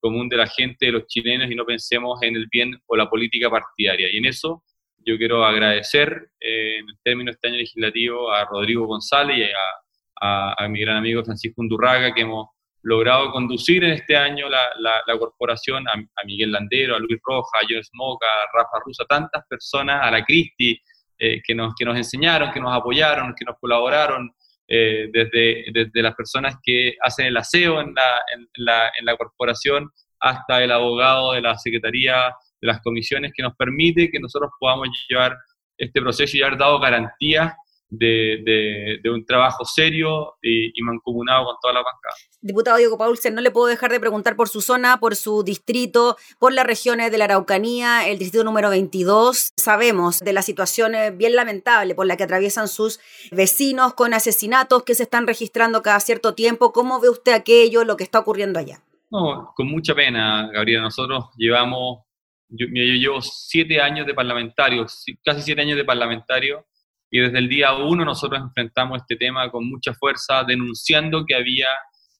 común 0.00 0.28
de 0.28 0.36
la 0.36 0.46
gente, 0.46 0.86
de 0.86 0.92
los 0.92 1.06
chilenos 1.06 1.50
y 1.50 1.54
no 1.54 1.64
pensemos 1.64 2.20
en 2.22 2.36
el 2.36 2.46
bien 2.50 2.76
o 2.86 2.96
la 2.96 3.08
política 3.08 3.48
partidaria. 3.48 4.12
Y 4.12 4.18
en 4.18 4.26
eso 4.26 4.64
yo 4.98 5.16
quiero 5.16 5.44
agradecer 5.44 6.30
eh, 6.40 6.78
en 6.78 6.88
el 6.88 6.98
término 7.02 7.30
de 7.30 7.34
este 7.36 7.48
año 7.48 7.56
legislativo 7.56 8.30
a 8.30 8.44
Rodrigo 8.44 8.86
González 8.86 9.38
y 9.38 9.42
a 9.44 9.56
a, 10.20 10.68
mi 10.68 10.80
gran 10.80 10.98
amigo 10.98 11.24
Francisco 11.24 11.62
Undurraga, 11.62 12.12
que 12.14 12.22
hemos 12.22 12.48
logrado 12.82 13.30
conducir 13.30 13.84
en 13.84 13.92
este 13.92 14.16
año 14.16 14.48
la, 14.48 14.70
la, 14.78 15.18
corporación, 15.18 15.86
a, 15.88 16.24
Miguel 16.24 16.52
Landero, 16.52 16.96
a 16.96 16.98
Luis 16.98 17.18
Roja, 17.22 17.58
a 17.62 17.66
Jones 17.68 17.90
Moca, 17.94 18.26
a 18.26 18.56
Rafa 18.56 18.82
Rusa, 18.84 19.04
tantas 19.08 19.44
personas, 19.48 20.00
a 20.02 20.10
la 20.10 20.24
Cristi, 20.24 20.78
eh, 21.18 21.40
que, 21.44 21.54
nos, 21.54 21.74
que 21.74 21.84
nos 21.84 21.96
enseñaron, 21.96 22.50
que 22.52 22.60
nos 22.60 22.74
apoyaron, 22.74 23.34
que 23.38 23.44
nos 23.44 23.56
colaboraron, 23.60 24.30
eh, 24.72 25.08
desde, 25.12 25.64
desde 25.72 26.02
las 26.02 26.14
personas 26.14 26.54
que 26.62 26.94
hacen 27.02 27.26
el 27.26 27.36
aseo 27.36 27.80
en 27.80 27.92
la, 27.92 28.20
en, 28.32 28.46
la, 28.64 28.92
en 28.98 29.04
la 29.04 29.16
corporación 29.16 29.90
hasta 30.20 30.62
el 30.62 30.70
abogado 30.70 31.32
de 31.32 31.40
la 31.40 31.58
Secretaría 31.58 32.34
de 32.60 32.68
las 32.68 32.80
comisiones, 32.80 33.32
que 33.34 33.42
nos 33.42 33.56
permite 33.56 34.10
que 34.10 34.20
nosotros 34.20 34.50
podamos 34.60 34.88
llevar 35.08 35.36
este 35.76 36.00
proceso 36.00 36.36
y 36.36 36.42
haber 36.42 36.58
dado 36.58 36.78
garantías 36.78 37.52
de, 37.90 38.40
de, 38.44 38.98
de, 39.02 39.10
un 39.10 39.26
trabajo 39.26 39.64
serio 39.64 40.36
y, 40.40 40.78
y, 40.78 40.82
mancomunado 40.82 41.44
con 41.44 41.56
toda 41.60 41.74
la 41.74 41.80
bancada. 41.80 42.14
Diputado 42.40 42.76
Diego 42.76 42.96
Paulsen, 42.96 43.34
no 43.34 43.40
le 43.40 43.50
puedo 43.50 43.66
dejar 43.66 43.90
de 43.90 43.98
preguntar 43.98 44.36
por 44.36 44.48
su 44.48 44.60
zona, 44.60 44.98
por 45.00 45.16
su 45.16 45.42
distrito, 45.42 46.16
por 46.38 46.52
las 46.52 46.64
regiones 46.64 47.10
de 47.10 47.18
la 47.18 47.24
Araucanía, 47.24 48.08
el 48.08 48.18
distrito 48.18 48.44
número 48.44 48.70
22. 48.70 49.50
Sabemos 49.56 50.20
de 50.20 50.32
la 50.32 50.42
situación 50.42 50.92
bien 51.18 51.34
lamentable 51.34 51.94
por 51.94 52.06
la 52.06 52.16
que 52.16 52.22
atraviesan 52.22 52.68
sus 52.68 53.00
vecinos 53.32 53.94
con 53.94 54.14
asesinatos 54.14 54.84
que 54.84 54.94
se 54.94 55.02
están 55.02 55.26
registrando 55.26 55.82
cada 55.82 55.98
cierto 56.00 56.34
tiempo. 56.34 56.72
¿Cómo 56.72 57.00
ve 57.00 57.10
usted 57.10 57.32
aquello, 57.32 57.84
lo 57.84 57.96
que 57.96 58.04
está 58.04 58.20
ocurriendo 58.20 58.60
allá? 58.60 58.82
No, 59.10 59.52
con 59.56 59.66
mucha 59.66 59.94
pena, 59.94 60.48
Gabriela. 60.52 60.82
Nosotros 60.82 61.24
llevamos, 61.36 62.04
yo, 62.48 62.66
yo 62.66 62.82
llevo 62.82 63.20
siete 63.20 63.80
años 63.80 64.06
de 64.06 64.14
parlamentario, 64.14 64.86
casi 65.24 65.42
siete 65.42 65.60
años 65.60 65.76
de 65.76 65.84
parlamentario 65.84 66.64
y 67.10 67.18
desde 67.18 67.38
el 67.38 67.48
día 67.48 67.74
uno 67.74 68.04
nosotros 68.04 68.40
enfrentamos 68.40 69.00
este 69.00 69.16
tema 69.16 69.50
con 69.50 69.68
mucha 69.68 69.92
fuerza, 69.94 70.44
denunciando 70.44 71.24
que 71.26 71.34
había 71.34 71.68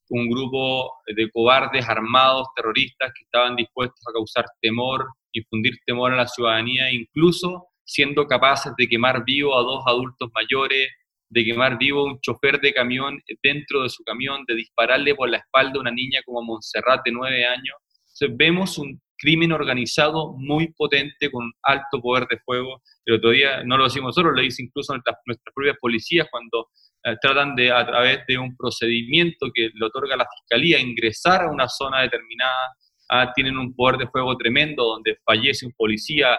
un 0.08 0.28
grupo 0.28 0.92
de 1.06 1.30
cobardes 1.30 1.88
armados, 1.88 2.48
terroristas, 2.56 3.12
que 3.16 3.24
estaban 3.24 3.54
dispuestos 3.54 4.00
a 4.08 4.12
causar 4.12 4.44
temor, 4.60 5.06
infundir 5.32 5.78
temor 5.86 6.12
a 6.12 6.16
la 6.16 6.26
ciudadanía, 6.26 6.90
incluso 6.90 7.68
siendo 7.84 8.26
capaces 8.26 8.72
de 8.76 8.88
quemar 8.88 9.24
vivo 9.24 9.56
a 9.56 9.62
dos 9.62 9.84
adultos 9.86 10.28
mayores, 10.34 10.88
de 11.28 11.44
quemar 11.44 11.78
vivo 11.78 12.00
a 12.00 12.04
un 12.12 12.20
chofer 12.20 12.60
de 12.60 12.74
camión 12.74 13.20
dentro 13.40 13.84
de 13.84 13.88
su 13.88 14.02
camión, 14.02 14.44
de 14.48 14.56
dispararle 14.56 15.14
por 15.14 15.30
la 15.30 15.38
espalda 15.38 15.74
a 15.76 15.80
una 15.80 15.92
niña 15.92 16.20
como 16.24 16.42
Montserrat 16.42 17.02
de 17.04 17.12
nueve 17.12 17.46
años. 17.46 17.76
Entonces 18.00 18.36
vemos 18.36 18.78
un 18.78 19.00
crimen 19.20 19.52
organizado 19.52 20.34
muy 20.38 20.72
potente 20.72 21.30
con 21.30 21.52
alto 21.62 22.00
poder 22.00 22.26
de 22.28 22.38
fuego. 22.38 22.82
El 23.04 23.16
otro 23.16 23.30
día, 23.30 23.62
no 23.64 23.76
lo 23.76 23.84
decimos 23.84 24.08
nosotros, 24.08 24.32
lo 24.34 24.42
dice 24.42 24.62
incluso 24.62 24.94
nuestras, 24.94 25.18
nuestras 25.26 25.54
propias 25.54 25.76
policías 25.78 26.26
cuando 26.30 26.68
eh, 27.04 27.16
tratan 27.20 27.54
de, 27.54 27.70
a 27.70 27.86
través 27.86 28.20
de 28.26 28.38
un 28.38 28.56
procedimiento 28.56 29.50
que 29.54 29.70
le 29.74 29.86
otorga 29.86 30.16
la 30.16 30.26
fiscalía, 30.38 30.80
ingresar 30.80 31.42
a 31.42 31.50
una 31.50 31.68
zona 31.68 32.00
determinada. 32.00 32.74
Ah, 33.10 33.32
tienen 33.34 33.58
un 33.58 33.74
poder 33.74 33.98
de 33.98 34.08
fuego 34.08 34.36
tremendo 34.36 34.84
donde 34.84 35.18
fallece 35.24 35.66
un 35.66 35.72
policía, 35.76 36.38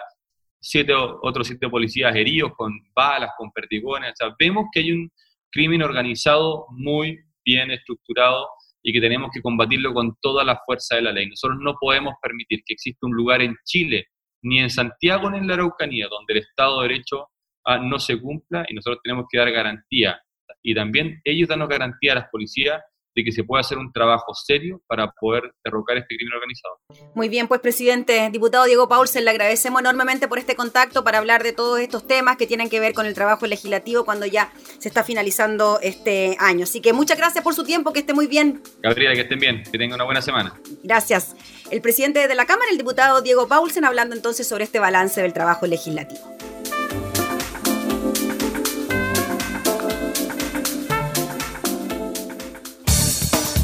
siete 0.60 0.92
otros 0.94 1.46
siete 1.46 1.68
policías 1.68 2.14
heridos 2.16 2.52
con 2.56 2.72
balas, 2.94 3.30
con 3.36 3.52
perdigones. 3.52 4.14
Vemos 4.38 4.66
que 4.72 4.80
hay 4.80 4.92
un 4.92 5.10
crimen 5.50 5.82
organizado 5.82 6.66
muy 6.70 7.18
bien 7.44 7.70
estructurado 7.70 8.48
y 8.82 8.92
que 8.92 9.00
tenemos 9.00 9.30
que 9.32 9.40
combatirlo 9.40 9.94
con 9.94 10.16
toda 10.20 10.44
la 10.44 10.60
fuerza 10.64 10.96
de 10.96 11.02
la 11.02 11.12
ley. 11.12 11.28
Nosotros 11.28 11.58
no 11.60 11.74
podemos 11.80 12.14
permitir 12.20 12.62
que 12.64 12.74
exista 12.74 13.06
un 13.06 13.14
lugar 13.14 13.42
en 13.42 13.56
Chile, 13.64 14.08
ni 14.42 14.58
en 14.58 14.70
Santiago 14.70 15.30
ni 15.30 15.38
en 15.38 15.46
la 15.46 15.54
Araucanía, 15.54 16.08
donde 16.08 16.34
el 16.34 16.38
Estado 16.40 16.82
de 16.82 16.88
Derecho 16.88 17.28
ah, 17.64 17.78
no 17.78 17.98
se 17.98 18.20
cumpla 18.20 18.64
y 18.68 18.74
nosotros 18.74 19.00
tenemos 19.02 19.26
que 19.30 19.38
dar 19.38 19.50
garantía. 19.50 20.20
y 20.62 20.74
también 20.74 21.20
ellos 21.24 21.48
dan 21.48 21.66
garantía 21.68 22.12
a 22.12 22.16
las 22.16 22.28
policías 22.30 22.82
de 23.14 23.24
que 23.24 23.32
se 23.32 23.44
pueda 23.44 23.60
hacer 23.60 23.78
un 23.78 23.92
trabajo 23.92 24.34
serio 24.34 24.82
para 24.86 25.10
poder 25.12 25.52
derrocar 25.64 25.96
este 25.96 26.16
crimen 26.16 26.34
organizado. 26.34 26.78
Muy 27.14 27.28
bien, 27.28 27.48
pues 27.48 27.60
presidente, 27.60 28.28
diputado 28.30 28.64
Diego 28.64 28.88
Paulsen, 28.88 29.24
le 29.24 29.30
agradecemos 29.30 29.80
enormemente 29.80 30.28
por 30.28 30.38
este 30.38 30.56
contacto 30.56 31.04
para 31.04 31.18
hablar 31.18 31.42
de 31.42 31.52
todos 31.52 31.80
estos 31.80 32.06
temas 32.06 32.36
que 32.36 32.46
tienen 32.46 32.68
que 32.68 32.80
ver 32.80 32.94
con 32.94 33.06
el 33.06 33.14
trabajo 33.14 33.46
legislativo 33.46 34.04
cuando 34.04 34.26
ya 34.26 34.52
se 34.78 34.88
está 34.88 35.04
finalizando 35.04 35.78
este 35.82 36.36
año. 36.38 36.64
Así 36.64 36.80
que 36.80 36.92
muchas 36.92 37.18
gracias 37.18 37.44
por 37.44 37.54
su 37.54 37.64
tiempo, 37.64 37.92
que 37.92 38.00
esté 38.00 38.14
muy 38.14 38.26
bien. 38.26 38.62
Gabriela, 38.82 39.14
que 39.14 39.22
estén 39.22 39.38
bien, 39.38 39.62
que 39.62 39.78
tengan 39.78 39.94
una 39.94 40.04
buena 40.04 40.22
semana. 40.22 40.54
Gracias. 40.82 41.36
El 41.70 41.80
presidente 41.80 42.26
de 42.26 42.34
la 42.34 42.46
Cámara, 42.46 42.70
el 42.70 42.78
diputado 42.78 43.22
Diego 43.22 43.48
Paulsen, 43.48 43.84
hablando 43.84 44.14
entonces 44.14 44.46
sobre 44.46 44.64
este 44.64 44.78
balance 44.78 45.20
del 45.20 45.32
trabajo 45.32 45.66
legislativo. 45.66 46.20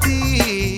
Ti. 0.00 0.76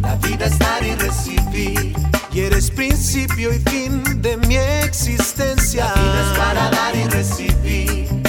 La 0.00 0.16
vida 0.16 0.46
es 0.46 0.58
dar 0.58 0.82
y 0.84 0.94
recibir. 0.94 1.94
Y 2.32 2.40
eres 2.40 2.70
principio 2.70 3.52
y 3.52 3.58
fin 3.70 4.02
de 4.20 4.36
mi 4.36 4.56
existencia. 4.56 5.86
La 5.86 6.02
vida 6.02 6.32
es 6.32 6.38
para 6.38 6.70
dar 6.70 6.96
y 6.96 7.04
recibir. 7.04 8.22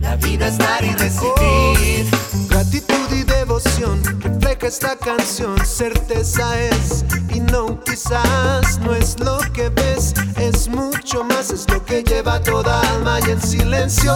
La 0.00 0.16
vida 0.16 0.48
es 0.48 0.58
dar 0.58 0.84
y 0.84 0.92
recibir. 0.92 2.06
gratitud 2.48 3.12
y 3.12 3.22
devoción 3.24 4.02
refleja 4.20 4.66
esta 4.66 4.96
canción. 4.96 5.56
Certeza 5.64 6.58
es 6.60 7.04
y 7.34 7.40
no 7.40 7.80
quizás 7.84 8.78
no 8.80 8.94
es 8.94 9.18
lo 9.20 9.38
que 9.52 9.68
ves, 9.68 10.14
es 10.36 10.68
mucho 10.68 11.24
más, 11.24 11.50
es 11.50 11.68
lo 11.70 11.84
que 11.84 12.02
lleva 12.02 12.40
toda 12.40 12.80
alma 12.92 13.18
y 13.26 13.30
en 13.30 13.42
silencio 13.42 14.14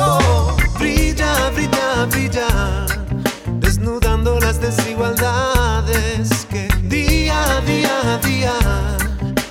brilla, 0.79 1.51
brilla, 1.51 2.07
brilla, 2.11 2.87
las 4.53 4.77
desigualdades 4.77 6.47
que 6.51 6.69
día 6.83 7.57
a 7.57 7.61
día 7.63 8.15
a 8.15 8.19
día 8.19 8.53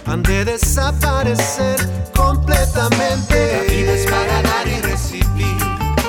han 0.06 0.22
de 0.22 0.46
desaparecer 0.46 1.80
completamente. 2.16 3.66
La 3.68 3.74
vida 3.74 3.94
es 3.94 4.06
para 4.06 4.42
dar 4.44 4.68
y 4.68 4.80
recibir. 4.82 5.58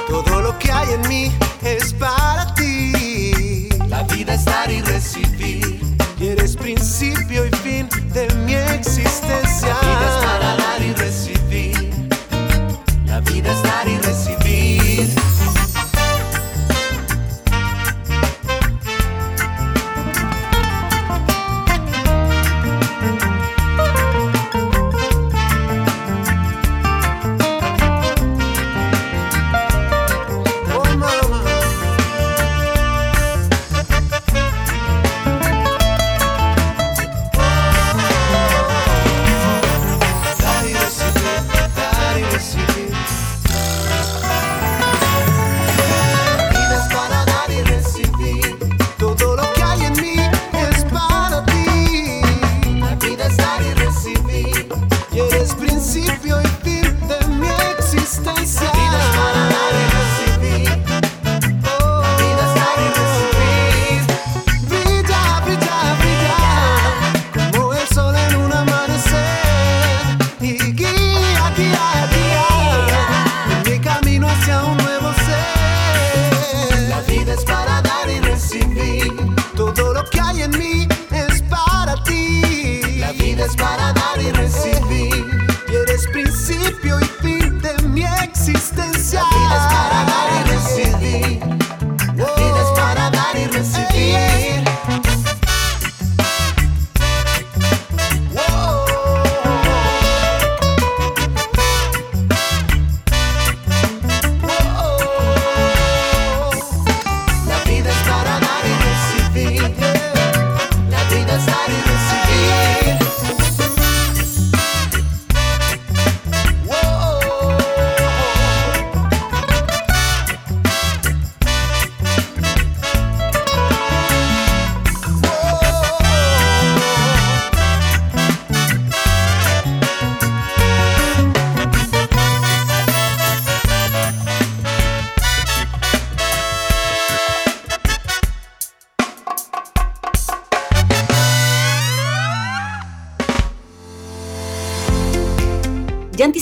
Todo 0.08 0.42
lo 0.42 0.58
que 0.58 0.70
hay 0.70 0.88
en 0.92 1.08
mí 1.08 1.32
es 1.62 1.94
para 1.94 2.52
ti. 2.54 3.68
La 3.88 4.02
vida 4.02 4.34
es 4.34 4.44
dar 4.44 4.70
y 4.70 4.82
recibir. 4.82 5.80
Y 6.18 6.28
eres 6.28 6.54
principio 6.56 7.46
y 7.46 7.50
fin 7.64 7.88
de 8.12 8.28
mi 8.44 8.54
existencia. 8.54 9.41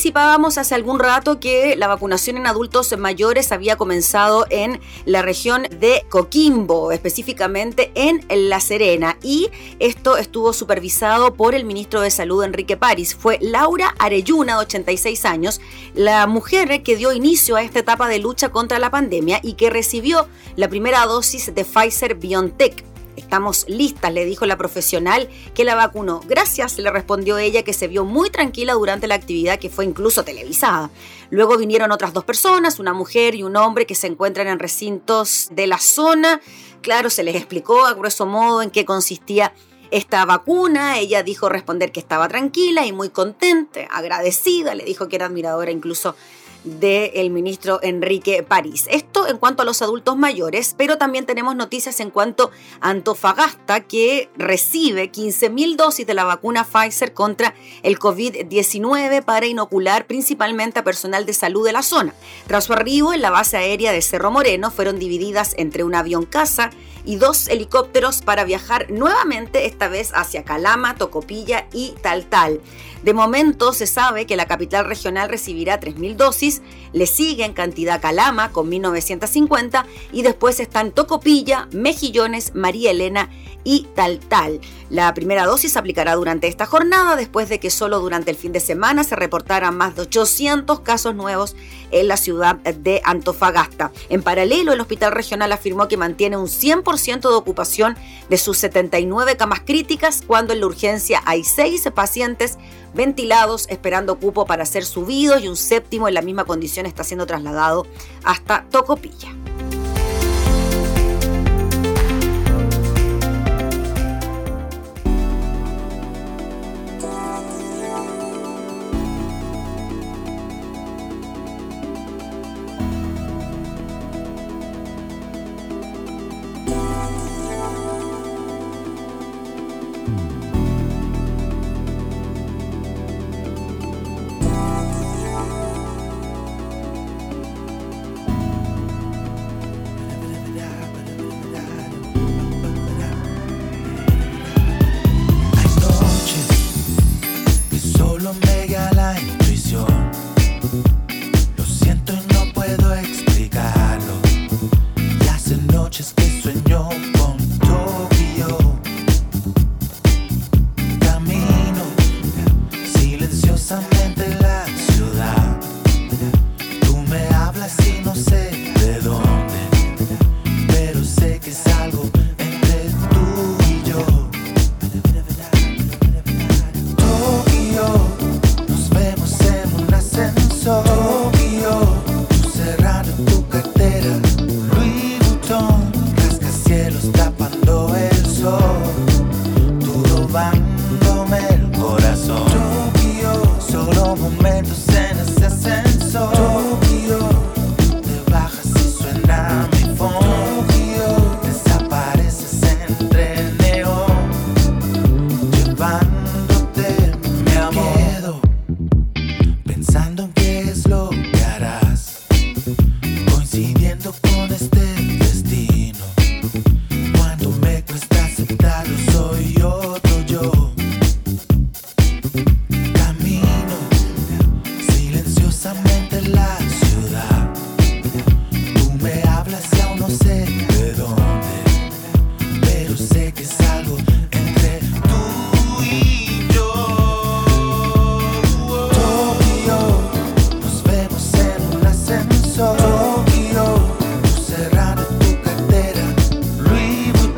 Anticipábamos 0.00 0.56
hace 0.56 0.74
algún 0.74 0.98
rato 0.98 1.40
que 1.40 1.76
la 1.76 1.86
vacunación 1.86 2.38
en 2.38 2.46
adultos 2.46 2.96
mayores 2.96 3.52
había 3.52 3.76
comenzado 3.76 4.46
en 4.48 4.80
la 5.04 5.20
región 5.20 5.64
de 5.78 6.06
Coquimbo, 6.08 6.90
específicamente 6.90 7.92
en 7.94 8.24
La 8.48 8.60
Serena, 8.60 9.18
y 9.22 9.50
esto 9.78 10.16
estuvo 10.16 10.54
supervisado 10.54 11.34
por 11.34 11.54
el 11.54 11.66
ministro 11.66 12.00
de 12.00 12.10
Salud 12.10 12.42
Enrique 12.42 12.78
París. 12.78 13.14
Fue 13.14 13.36
Laura 13.42 13.94
Arelluna, 13.98 14.54
de 14.54 14.60
86 14.60 15.26
años, 15.26 15.60
la 15.92 16.26
mujer 16.26 16.82
que 16.82 16.96
dio 16.96 17.12
inicio 17.12 17.56
a 17.56 17.62
esta 17.62 17.80
etapa 17.80 18.08
de 18.08 18.20
lucha 18.20 18.48
contra 18.48 18.78
la 18.78 18.90
pandemia 18.90 19.40
y 19.42 19.52
que 19.52 19.68
recibió 19.68 20.28
la 20.56 20.68
primera 20.68 21.04
dosis 21.04 21.54
de 21.54 21.62
Pfizer 21.62 22.14
BioNTech. 22.14 22.89
Estamos 23.16 23.68
listas, 23.68 24.12
le 24.12 24.24
dijo 24.24 24.46
la 24.46 24.56
profesional 24.56 25.28
que 25.54 25.64
la 25.64 25.74
vacunó. 25.74 26.20
Gracias, 26.26 26.78
le 26.78 26.90
respondió 26.90 27.38
ella, 27.38 27.62
que 27.62 27.72
se 27.72 27.88
vio 27.88 28.04
muy 28.04 28.30
tranquila 28.30 28.74
durante 28.74 29.06
la 29.06 29.14
actividad 29.14 29.58
que 29.58 29.70
fue 29.70 29.84
incluso 29.84 30.24
televisada. 30.24 30.90
Luego 31.30 31.56
vinieron 31.56 31.92
otras 31.92 32.12
dos 32.12 32.24
personas, 32.24 32.78
una 32.78 32.92
mujer 32.92 33.34
y 33.34 33.42
un 33.42 33.56
hombre 33.56 33.86
que 33.86 33.94
se 33.94 34.06
encuentran 34.06 34.48
en 34.48 34.58
recintos 34.58 35.48
de 35.52 35.66
la 35.66 35.78
zona. 35.78 36.40
Claro, 36.82 37.10
se 37.10 37.22
les 37.22 37.36
explicó 37.36 37.84
a 37.84 37.94
grueso 37.94 38.26
modo 38.26 38.62
en 38.62 38.70
qué 38.70 38.84
consistía 38.84 39.52
esta 39.90 40.24
vacuna. 40.24 40.98
Ella 40.98 41.22
dijo 41.22 41.48
responder 41.48 41.92
que 41.92 42.00
estaba 42.00 42.28
tranquila 42.28 42.86
y 42.86 42.92
muy 42.92 43.10
contenta, 43.10 43.80
agradecida. 43.90 44.74
Le 44.74 44.84
dijo 44.84 45.08
que 45.08 45.16
era 45.16 45.26
admiradora 45.26 45.70
incluso 45.70 46.16
del 46.64 47.30
ministro 47.30 47.80
Enrique 47.82 48.42
París. 48.42 48.86
Esto 48.90 49.26
en 49.26 49.38
cuanto 49.38 49.62
a 49.62 49.64
los 49.64 49.82
adultos 49.82 50.16
mayores, 50.16 50.74
pero 50.76 50.98
también 50.98 51.26
tenemos 51.26 51.56
noticias 51.56 52.00
en 52.00 52.10
cuanto 52.10 52.50
a 52.80 52.90
Antofagasta, 52.90 53.80
que 53.80 54.30
recibe 54.36 55.10
15.000 55.10 55.76
dosis 55.76 56.06
de 56.06 56.14
la 56.14 56.24
vacuna 56.24 56.64
Pfizer 56.64 57.14
contra 57.14 57.54
el 57.82 57.98
COVID-19 57.98 59.24
para 59.24 59.46
inocular 59.46 60.06
principalmente 60.06 60.80
a 60.80 60.84
personal 60.84 61.26
de 61.26 61.32
salud 61.32 61.64
de 61.64 61.72
la 61.72 61.82
zona. 61.82 62.14
Tras 62.46 62.64
su 62.64 62.72
arribo 62.72 63.12
en 63.12 63.22
la 63.22 63.30
base 63.30 63.56
aérea 63.56 63.92
de 63.92 64.02
Cerro 64.02 64.30
Moreno, 64.30 64.70
fueron 64.70 64.98
divididas 64.98 65.54
entre 65.56 65.84
un 65.84 65.94
avión 65.94 66.26
casa 66.26 66.70
y 67.04 67.16
dos 67.16 67.48
helicópteros 67.48 68.22
para 68.22 68.44
viajar 68.44 68.90
nuevamente, 68.90 69.66
esta 69.66 69.88
vez 69.88 70.12
hacia 70.14 70.44
Calama, 70.44 70.96
Tocopilla 70.96 71.66
y 71.72 71.94
Taltal. 72.02 72.60
De 73.02 73.14
momento 73.14 73.72
se 73.72 73.86
sabe 73.86 74.26
que 74.26 74.36
la 74.36 74.46
capital 74.46 74.84
regional 74.84 75.28
recibirá 75.28 75.80
3.000 75.80 76.16
dosis, 76.16 76.62
le 76.92 77.06
sigue 77.06 77.44
en 77.44 77.54
cantidad 77.54 78.00
Calama 78.00 78.52
con 78.52 78.70
1.950 78.70 79.84
y 80.12 80.22
después 80.22 80.60
están 80.60 80.92
Tocopilla, 80.92 81.68
Mejillones, 81.72 82.54
María 82.54 82.90
Elena 82.90 83.30
y 83.49 83.49
tal 83.94 84.18
tal. 84.18 84.60
La 84.88 85.12
primera 85.14 85.46
dosis 85.46 85.72
se 85.72 85.78
aplicará 85.78 86.14
durante 86.14 86.48
esta 86.48 86.66
jornada 86.66 87.16
después 87.16 87.48
de 87.48 87.60
que 87.60 87.70
solo 87.70 88.00
durante 88.00 88.30
el 88.30 88.36
fin 88.36 88.52
de 88.52 88.60
semana 88.60 89.04
se 89.04 89.16
reportaran 89.16 89.76
más 89.76 89.96
de 89.96 90.02
800 90.02 90.80
casos 90.80 91.14
nuevos 91.14 91.56
en 91.90 92.08
la 92.08 92.16
ciudad 92.16 92.56
de 92.56 93.00
Antofagasta. 93.04 93.92
En 94.08 94.22
paralelo, 94.22 94.72
el 94.72 94.80
hospital 94.80 95.12
regional 95.12 95.52
afirmó 95.52 95.88
que 95.88 95.96
mantiene 95.96 96.36
un 96.36 96.46
100% 96.46 97.20
de 97.20 97.34
ocupación 97.34 97.96
de 98.28 98.38
sus 98.38 98.58
79 98.58 99.36
camas 99.36 99.60
críticas 99.60 100.22
cuando 100.26 100.52
en 100.52 100.60
la 100.60 100.66
urgencia 100.66 101.22
hay 101.24 101.44
6 101.44 101.88
pacientes 101.94 102.58
ventilados 102.94 103.66
esperando 103.68 104.18
cupo 104.18 104.46
para 104.46 104.66
ser 104.66 104.84
subidos 104.84 105.42
y 105.42 105.48
un 105.48 105.56
séptimo 105.56 106.08
en 106.08 106.14
la 106.14 106.22
misma 106.22 106.44
condición 106.44 106.86
está 106.86 107.04
siendo 107.04 107.26
trasladado 107.26 107.86
hasta 108.24 108.64
Tocopilla. 108.70 109.28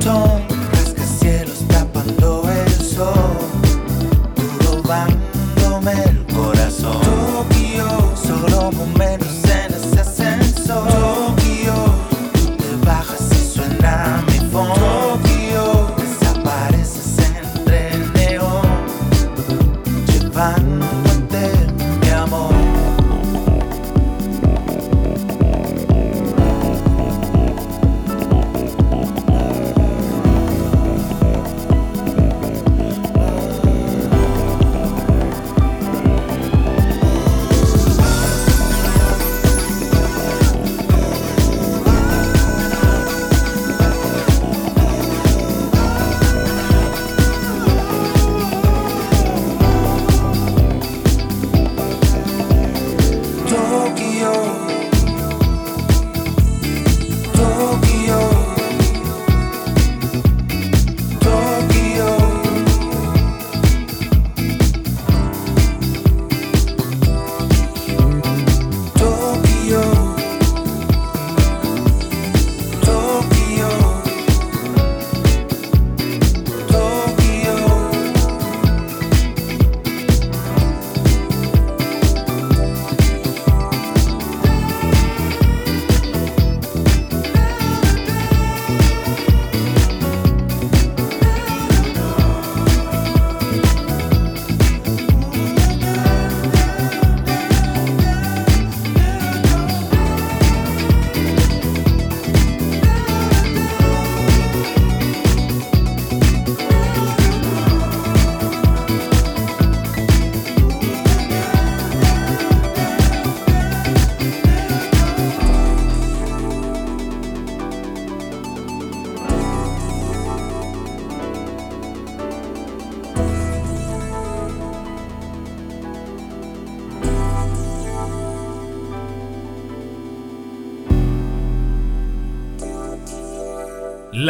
통통 0.03 0.32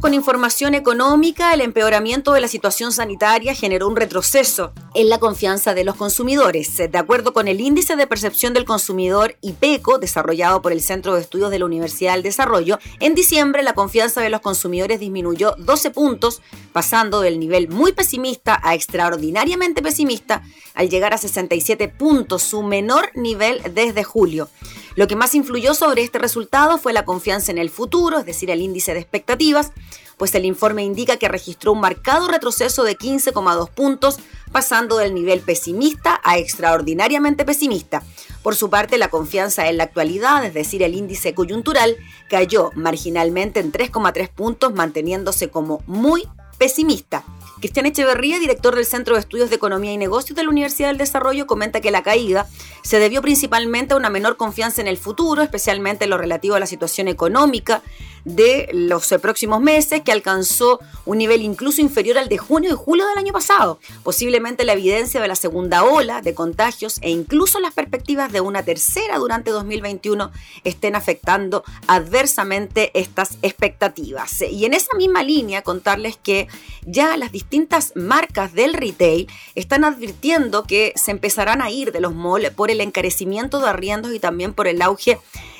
Con 0.00 0.12
información 0.12 0.74
económica. 0.74 1.54
El 1.54 1.60
empeoramiento 1.60 2.32
de 2.32 2.40
la 2.40 2.48
situación 2.48 2.92
sanitaria 2.92 3.54
generó 3.54 3.88
un 3.88 3.96
retroceso 3.96 4.72
en 4.94 5.08
la 5.08 5.18
confianza 5.18 5.72
de 5.72 5.84
los 5.84 5.94
consumidores. 5.94 6.76
De 6.76 6.98
acuerdo 6.98 7.32
con 7.32 7.48
el 7.48 7.60
índice 7.60 7.96
de 7.96 8.06
percepción 8.06 8.52
del 8.52 8.64
consumidor 8.64 9.36
IPECO, 9.40 9.98
desarrollado 9.98 10.60
por 10.60 10.72
el 10.72 10.82
Centro 10.82 11.14
de 11.14 11.22
Estudios 11.22 11.50
de 11.50 11.58
la 11.58 11.64
Universidad 11.64 12.14
del 12.14 12.22
Desarrollo, 12.22 12.78
en 13.00 13.14
diciembre 13.14 13.62
la 13.62 13.72
confianza 13.74 14.20
de 14.20 14.28
los 14.30 14.40
consumidores 14.40 15.00
disminuyó 15.00 15.54
12 15.58 15.90
puntos, 15.90 16.42
pasando 16.72 17.20
del 17.20 17.38
nivel 17.38 17.68
muy 17.68 17.92
pesimista 17.92 18.60
a 18.62 18.74
extraordinariamente 18.74 19.80
pesimista, 19.80 20.42
al 20.74 20.90
llegar 20.90 21.14
a 21.14 21.18
67 21.18 21.88
puntos, 21.88 22.42
su 22.42 22.62
menor 22.62 23.10
nivel 23.14 23.62
desde 23.72 24.04
julio. 24.04 24.50
Lo 24.96 25.08
que 25.08 25.16
más 25.16 25.34
influyó 25.34 25.74
sobre 25.74 26.02
este 26.02 26.18
resultado 26.18 26.78
fue 26.78 26.92
la 26.92 27.04
confianza 27.04 27.50
en 27.50 27.58
el 27.58 27.70
futuro, 27.70 28.18
es 28.18 28.26
decir, 28.26 28.50
el 28.50 28.60
índice 28.60 28.94
de 28.94 29.00
expectativas, 29.00 29.72
pues 30.16 30.34
el 30.36 30.44
informe 30.44 30.84
indica 30.84 31.16
que 31.16 31.26
registró 31.26 31.72
un 31.72 31.80
marcado 31.80 32.28
retroceso 32.28 32.84
de 32.84 32.96
15,2 32.96 33.70
puntos, 33.70 34.18
pasando 34.52 34.98
del 34.98 35.14
nivel 35.14 35.40
pesimista 35.40 36.20
a 36.22 36.38
extraordinariamente 36.38 37.44
pesimista. 37.44 38.04
Por 38.44 38.54
su 38.54 38.70
parte, 38.70 38.98
la 38.98 39.08
confianza 39.08 39.68
en 39.68 39.78
la 39.78 39.84
actualidad, 39.84 40.44
es 40.44 40.54
decir, 40.54 40.84
el 40.84 40.94
índice 40.94 41.34
coyuntural, 41.34 41.96
cayó 42.30 42.70
marginalmente 42.76 43.58
en 43.58 43.72
3,3 43.72 44.28
puntos, 44.28 44.72
manteniéndose 44.74 45.50
como 45.50 45.82
muy 45.86 46.28
pesimista. 46.56 47.24
Cristian 47.64 47.86
Echeverría, 47.86 48.38
director 48.38 48.74
del 48.74 48.84
Centro 48.84 49.14
de 49.14 49.20
Estudios 49.20 49.48
de 49.48 49.56
Economía 49.56 49.90
y 49.90 49.96
Negocios 49.96 50.36
de 50.36 50.42
la 50.42 50.50
Universidad 50.50 50.88
del 50.88 50.98
Desarrollo, 50.98 51.46
comenta 51.46 51.80
que 51.80 51.90
la 51.90 52.02
caída 52.02 52.46
se 52.82 52.98
debió 52.98 53.22
principalmente 53.22 53.94
a 53.94 53.96
una 53.96 54.10
menor 54.10 54.36
confianza 54.36 54.82
en 54.82 54.86
el 54.86 54.98
futuro, 54.98 55.40
especialmente 55.40 56.04
en 56.04 56.10
lo 56.10 56.18
relativo 56.18 56.56
a 56.56 56.60
la 56.60 56.66
situación 56.66 57.08
económica 57.08 57.80
de 58.24 58.68
los 58.72 59.10
eh, 59.12 59.18
próximos 59.18 59.60
meses, 59.60 60.02
que 60.02 60.12
alcanzó 60.12 60.80
un 61.04 61.18
nivel 61.18 61.42
incluso 61.42 61.80
inferior 61.80 62.18
al 62.18 62.28
de 62.28 62.38
junio 62.38 62.70
y 62.70 62.76
julio 62.76 63.06
del 63.06 63.18
año 63.18 63.32
pasado. 63.32 63.78
Posiblemente 64.02 64.64
la 64.64 64.72
evidencia 64.72 65.20
de 65.20 65.28
la 65.28 65.36
segunda 65.36 65.84
ola 65.84 66.22
de 66.22 66.34
contagios 66.34 66.98
e 67.02 67.10
incluso 67.10 67.60
las 67.60 67.74
perspectivas 67.74 68.32
de 68.32 68.40
una 68.40 68.62
tercera 68.62 69.18
durante 69.18 69.50
2021 69.50 70.30
estén 70.64 70.96
afectando 70.96 71.64
adversamente 71.86 72.90
estas 72.94 73.38
expectativas. 73.42 74.42
Y 74.42 74.64
en 74.64 74.74
esa 74.74 74.96
misma 74.96 75.22
línea, 75.22 75.62
contarles 75.62 76.16
que 76.16 76.48
ya 76.86 77.16
las 77.16 77.32
distintas 77.32 77.92
marcas 77.94 78.52
del 78.52 78.74
retail 78.74 79.28
están 79.54 79.84
advirtiendo 79.84 80.64
que 80.64 80.92
se 80.96 81.10
empezarán 81.10 81.62
a 81.62 81.70
ir 81.70 81.92
de 81.92 82.00
los 82.00 82.14
malls 82.14 82.50
por 82.50 82.70
el 82.70 82.80
encarecimiento 82.80 83.60
de 83.60 83.68
arriendos 83.68 84.14
y 84.14 84.18
también 84.18 84.54
por 84.54 84.66
el 84.66 84.82
auge 84.82 85.18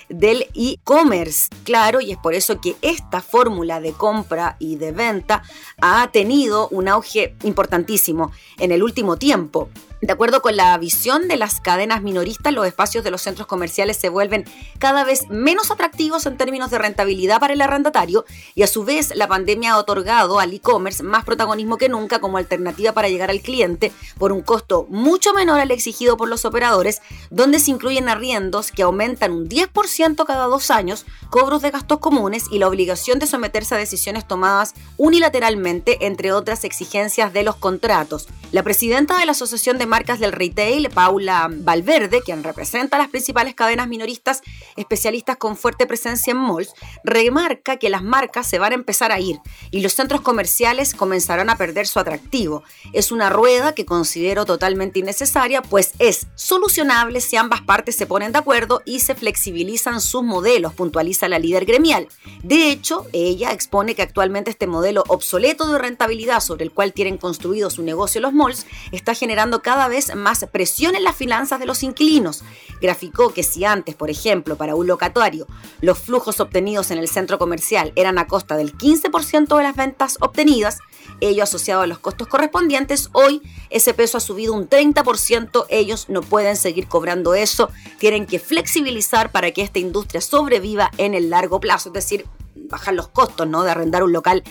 del 0.09 0.47
e-commerce. 0.55 1.49
Claro, 1.65 2.01
y 2.01 2.13
es 2.13 2.19
por 2.19 2.35
eso 2.35 2.61
que 2.61 2.77
esta 2.83 3.21
fórmula 3.21 3.81
de 3.81 3.93
compra 3.93 4.57
y 4.59 4.77
de 4.77 4.93
venta 4.93 5.43
ha 5.81 6.11
tenido 6.13 6.69
un 6.69 6.89
auge 6.89 7.35
importantísimo 7.43 8.33
en 8.59 8.73
el 8.73 8.83
último 8.83 9.17
tiempo. 9.17 9.69
De 10.05 10.13
acuerdo 10.13 10.43
con 10.43 10.55
la 10.55 10.77
visión 10.77 11.29
de 11.29 11.39
las 11.39 11.63
cadenas 11.63 12.03
minoristas, 12.03 12.53
los 12.53 12.67
espacios 12.67 13.05
de 13.05 13.11
los 13.11 13.23
centros 13.23 13.47
comerciales 13.47 13.97
se 13.97 14.11
vuelven 14.11 14.45
cada 14.79 15.03
vez 15.03 15.31
menos 15.31 15.71
atractivos 15.71 16.27
en 16.27 16.37
términos 16.37 16.71
de 16.71 16.77
rentabilidad 16.77 17.41
para 17.41 17.55
el 17.55 17.63
arrendatario 17.63 18.27
y 18.55 18.65
a 18.65 18.67
su 18.67 18.85
vez 18.85 19.17
la 19.17 19.29
pandemia 19.29 19.73
ha 19.73 19.79
otorgado 19.79 20.41
al 20.41 20.53
e-commerce 20.53 21.03
más 21.03 21.25
protagonismo 21.25 21.79
que 21.79 21.89
nunca 21.89 22.19
como 22.19 22.37
alternativa 22.37 22.93
para 22.93 23.09
llegar 23.09 23.31
al 23.31 23.41
cliente 23.41 23.93
por 24.19 24.31
un 24.31 24.43
costo 24.43 24.87
mucho 24.91 25.33
menor 25.33 25.59
al 25.59 25.71
exigido 25.71 26.19
por 26.19 26.29
los 26.29 26.45
operadores, 26.45 27.01
donde 27.31 27.59
se 27.59 27.71
incluyen 27.71 28.11
arriendos 28.11 28.73
que 28.73 28.83
aumentan 28.83 29.33
un 29.33 29.49
10% 29.49 30.27
cada 30.27 30.45
dos 30.45 30.71
años, 30.71 31.07
cobros 31.31 31.63
de 31.63 31.71
gastos 31.71 32.01
comunes 32.01 32.45
y 32.51 32.59
la 32.59 32.69
obligación 32.69 33.21
de 33.21 33.27
someterse 33.27 33.75
a 33.75 33.79
decisiones 33.79 34.29
tomadas 34.29 34.75
unilateralmente, 34.99 36.05
entre 36.05 36.33
otras 36.33 36.65
exigencias 36.65 37.33
de 37.33 37.43
los 37.43 37.57
contratos. 37.57 38.29
La 38.53 38.63
presidenta 38.63 39.19
de 39.19 39.27
la 39.27 39.33
Asociación 39.33 39.79
de 39.79 39.94
marcas 39.95 40.19
del 40.19 40.33
retail, 40.33 40.91
Paula 40.91 41.49
Valverde, 41.49 42.21
quien 42.21 42.43
representa 42.43 42.99
las 42.99 43.11
principales 43.11 43.55
cadenas 43.55 43.87
minoristas 43.87 44.43
especialistas 44.75 45.37
con 45.37 45.57
fuerte 45.57 45.87
presencia 45.87 46.33
en 46.33 46.39
malls, 46.39 46.75
remarca 47.05 47.77
que 47.77 47.89
las 47.89 48.03
marcas 48.03 48.49
se 48.49 48.59
van 48.59 48.73
a 48.73 48.75
empezar 48.75 49.13
a 49.13 49.21
ir 49.21 49.39
y 49.71 49.83
los 49.83 49.93
centros 49.93 50.21
comerciales 50.21 50.95
comenzarán 50.95 51.49
a 51.49 51.57
perder 51.57 51.87
su 51.87 52.01
atractivo. 52.01 52.65
Es 52.93 53.13
una 53.13 53.31
rueda 53.31 53.73
que 53.73 53.87
considero 53.87 54.45
totalmente 54.45 54.99
innecesaria, 54.99 55.63
pues 55.63 55.93
es 56.01 56.27
solucionable 56.35 57.21
si 57.21 57.37
ambas 57.37 57.61
partes 57.61 57.95
se 57.95 58.07
ponen 58.07 58.33
de 58.33 58.39
acuerdo 58.39 58.83
y 58.85 58.99
se 58.99 59.15
flexibilizan 59.15 60.01
sus 60.01 60.25
modelos, 60.25 60.75
puntualiza 60.75 61.29
la 61.29 61.39
líder 61.39 61.67
gremial. 61.67 62.09
De 62.43 62.69
hecho, 62.69 63.07
ella 63.13 63.53
expone 63.53 63.95
que 63.95 64.03
actualmente 64.03 64.51
este 64.51 64.67
modelo 64.67 65.05
obsoleto 65.07 65.71
de 65.71 65.79
rentabilidad 65.79 66.41
sobre 66.41 66.65
el 66.65 66.73
cual 66.73 66.93
tienen 66.93 67.17
construido 67.17 67.71
su 67.71 67.85
negocio 67.85 68.21
los 68.21 68.33
malls 68.33 68.67
está 68.91 69.15
generando 69.15 69.63
cada 69.63 69.84
vez 69.89 70.15
más 70.15 70.47
presión 70.53 70.95
en 70.95 71.05
las 71.05 71.17
finanzas 71.17 71.61
de 71.61 71.67
los 71.67 71.83
inquilinos. 71.83 72.43
Graficó 72.81 73.33
que 73.33 73.43
si 73.43 73.65
antes, 73.65 73.95
por 73.95 74.11
ejemplo, 74.11 74.57
para 74.57 74.75
un 74.75 74.87
locatario, 74.87 75.47
los 75.81 75.99
flujos 75.99 76.41
obtenidos 76.41 76.91
en 76.91 76.99
el 76.99 77.09
centro 77.09 77.39
comercial 77.39 77.93
eran 77.97 78.19
a 78.19 78.27
costa 78.27 78.57
del 78.57 78.77
15% 78.77 79.57
de 79.57 79.63
las 79.63 79.77
ventas 79.77 80.17
obtenidas, 80.21 80.79
ello 81.21 81.43
asociado 81.43 81.83
a 81.83 81.87
los 81.87 81.99
costos 81.99 82.29
correspondientes, 82.29 83.11
hoy 83.13 83.43
ese 83.71 83.95
peso 83.95 84.19
ha 84.19 84.21
subido 84.21 84.55
un 84.55 84.69
30%, 84.69 85.67
ellos 85.69 86.07
no 86.09 86.21
pueden 86.23 86.57
seguir 86.57 86.89
cobrando 86.89 87.35
eso, 87.35 87.71
tienen 87.99 88.27
que 88.27 88.39
flexibilizar 88.39 89.31
para 89.31 89.51
que 89.53 89.63
esta 89.63 89.79
industria 89.79 90.21
sobreviva 90.21 90.91
en 90.99 91.15
el 91.15 91.31
largo 91.31 91.61
plazo, 91.61 91.91
es 91.91 91.95
decir, 91.95 92.27
bajar 92.55 92.95
los 92.95 93.09
costos 93.09 93.47
¿no? 93.47 93.63
de 93.63 93.71
arrendar 93.71 94.03
un 94.03 94.13
local 94.13 94.43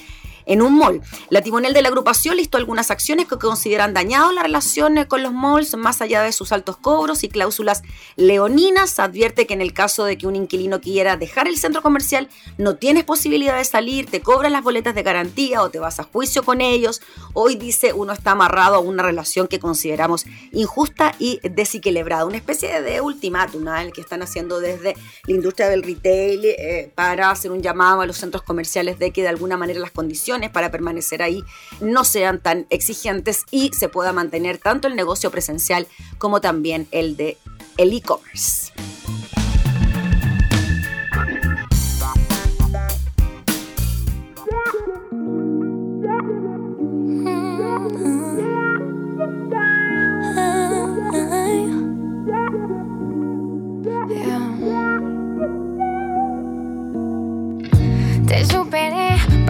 en 0.45 0.61
un 0.61 0.77
mall. 0.77 1.01
La 1.29 1.41
timonel 1.41 1.73
de 1.73 1.81
la 1.81 1.89
agrupación 1.89 2.37
listó 2.37 2.57
algunas 2.57 2.91
acciones 2.91 3.27
que 3.27 3.37
consideran 3.37 3.93
dañado 3.93 4.31
la 4.31 4.43
relación 4.43 5.05
con 5.07 5.23
los 5.23 5.33
malls 5.33 5.75
más 5.75 6.01
allá 6.01 6.21
de 6.21 6.31
sus 6.31 6.51
altos 6.51 6.77
cobros 6.77 7.23
y 7.23 7.29
cláusulas 7.29 7.83
leoninas. 8.15 8.99
Advierte 8.99 9.47
que 9.47 9.53
en 9.53 9.61
el 9.61 9.73
caso 9.73 10.05
de 10.05 10.17
que 10.17 10.27
un 10.27 10.35
inquilino 10.35 10.81
quiera 10.81 11.17
dejar 11.17 11.47
el 11.47 11.57
centro 11.57 11.81
comercial, 11.81 12.29
no 12.57 12.75
tienes 12.75 13.03
posibilidad 13.03 13.57
de 13.57 13.65
salir, 13.65 14.09
te 14.09 14.21
cobran 14.21 14.51
las 14.51 14.63
boletas 14.63 14.95
de 14.95 15.03
garantía 15.03 15.61
o 15.61 15.69
te 15.69 15.79
vas 15.79 15.99
a 15.99 16.03
juicio 16.03 16.43
con 16.43 16.61
ellos. 16.61 17.01
Hoy 17.33 17.55
dice 17.55 17.93
uno 17.93 18.13
está 18.13 18.31
amarrado 18.31 18.75
a 18.75 18.79
una 18.79 19.03
relación 19.03 19.47
que 19.47 19.59
consideramos 19.59 20.25
injusta 20.51 21.15
y 21.19 21.39
desequilibrada. 21.43 22.25
Una 22.25 22.37
especie 22.37 22.81
de 22.81 23.01
ultimátum 23.01 23.63
que 23.93 24.01
están 24.01 24.21
haciendo 24.21 24.59
desde 24.59 24.95
la 25.25 25.33
industria 25.33 25.69
del 25.69 25.83
retail 25.83 26.45
eh, 26.45 26.91
para 26.93 27.29
hacer 27.29 27.51
un 27.51 27.61
llamado 27.61 28.01
a 28.01 28.05
los 28.05 28.17
centros 28.17 28.43
comerciales 28.43 28.99
de 28.99 29.11
que 29.11 29.21
de 29.21 29.29
alguna 29.29 29.57
manera 29.57 29.79
las 29.79 29.91
condiciones 29.91 30.32
para 30.51 30.71
permanecer 30.71 31.21
ahí 31.21 31.43
no 31.79 32.03
sean 32.03 32.39
tan 32.39 32.65
exigentes 32.69 33.43
y 33.51 33.69
se 33.73 33.87
pueda 33.87 34.13
mantener 34.13 34.57
tanto 34.57 34.87
el 34.87 34.95
negocio 34.95 35.29
presencial 35.29 35.87
como 36.17 36.41
también 36.41 36.87
el 36.91 37.15
de 37.15 37.37
el 37.77 37.93
e-commerce. 37.93 38.73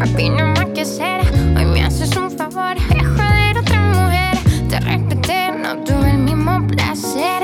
Papi, 0.03 0.29
no 0.29 0.47
más 0.47 0.65
que 0.73 0.81
hacer. 0.81 1.21
Hoy 1.55 1.65
me 1.65 1.83
haces 1.83 2.15
un 2.15 2.29
favor, 2.29 2.75
de 2.75 3.03
joder 3.03 3.57
otra 3.57 3.79
mujer. 3.79 4.37
Te 4.69 4.79
respeté, 4.79 5.51
no 5.51 5.77
tuve 5.83 6.11
el 6.11 6.17
mismo 6.19 6.65
placer. 6.67 7.43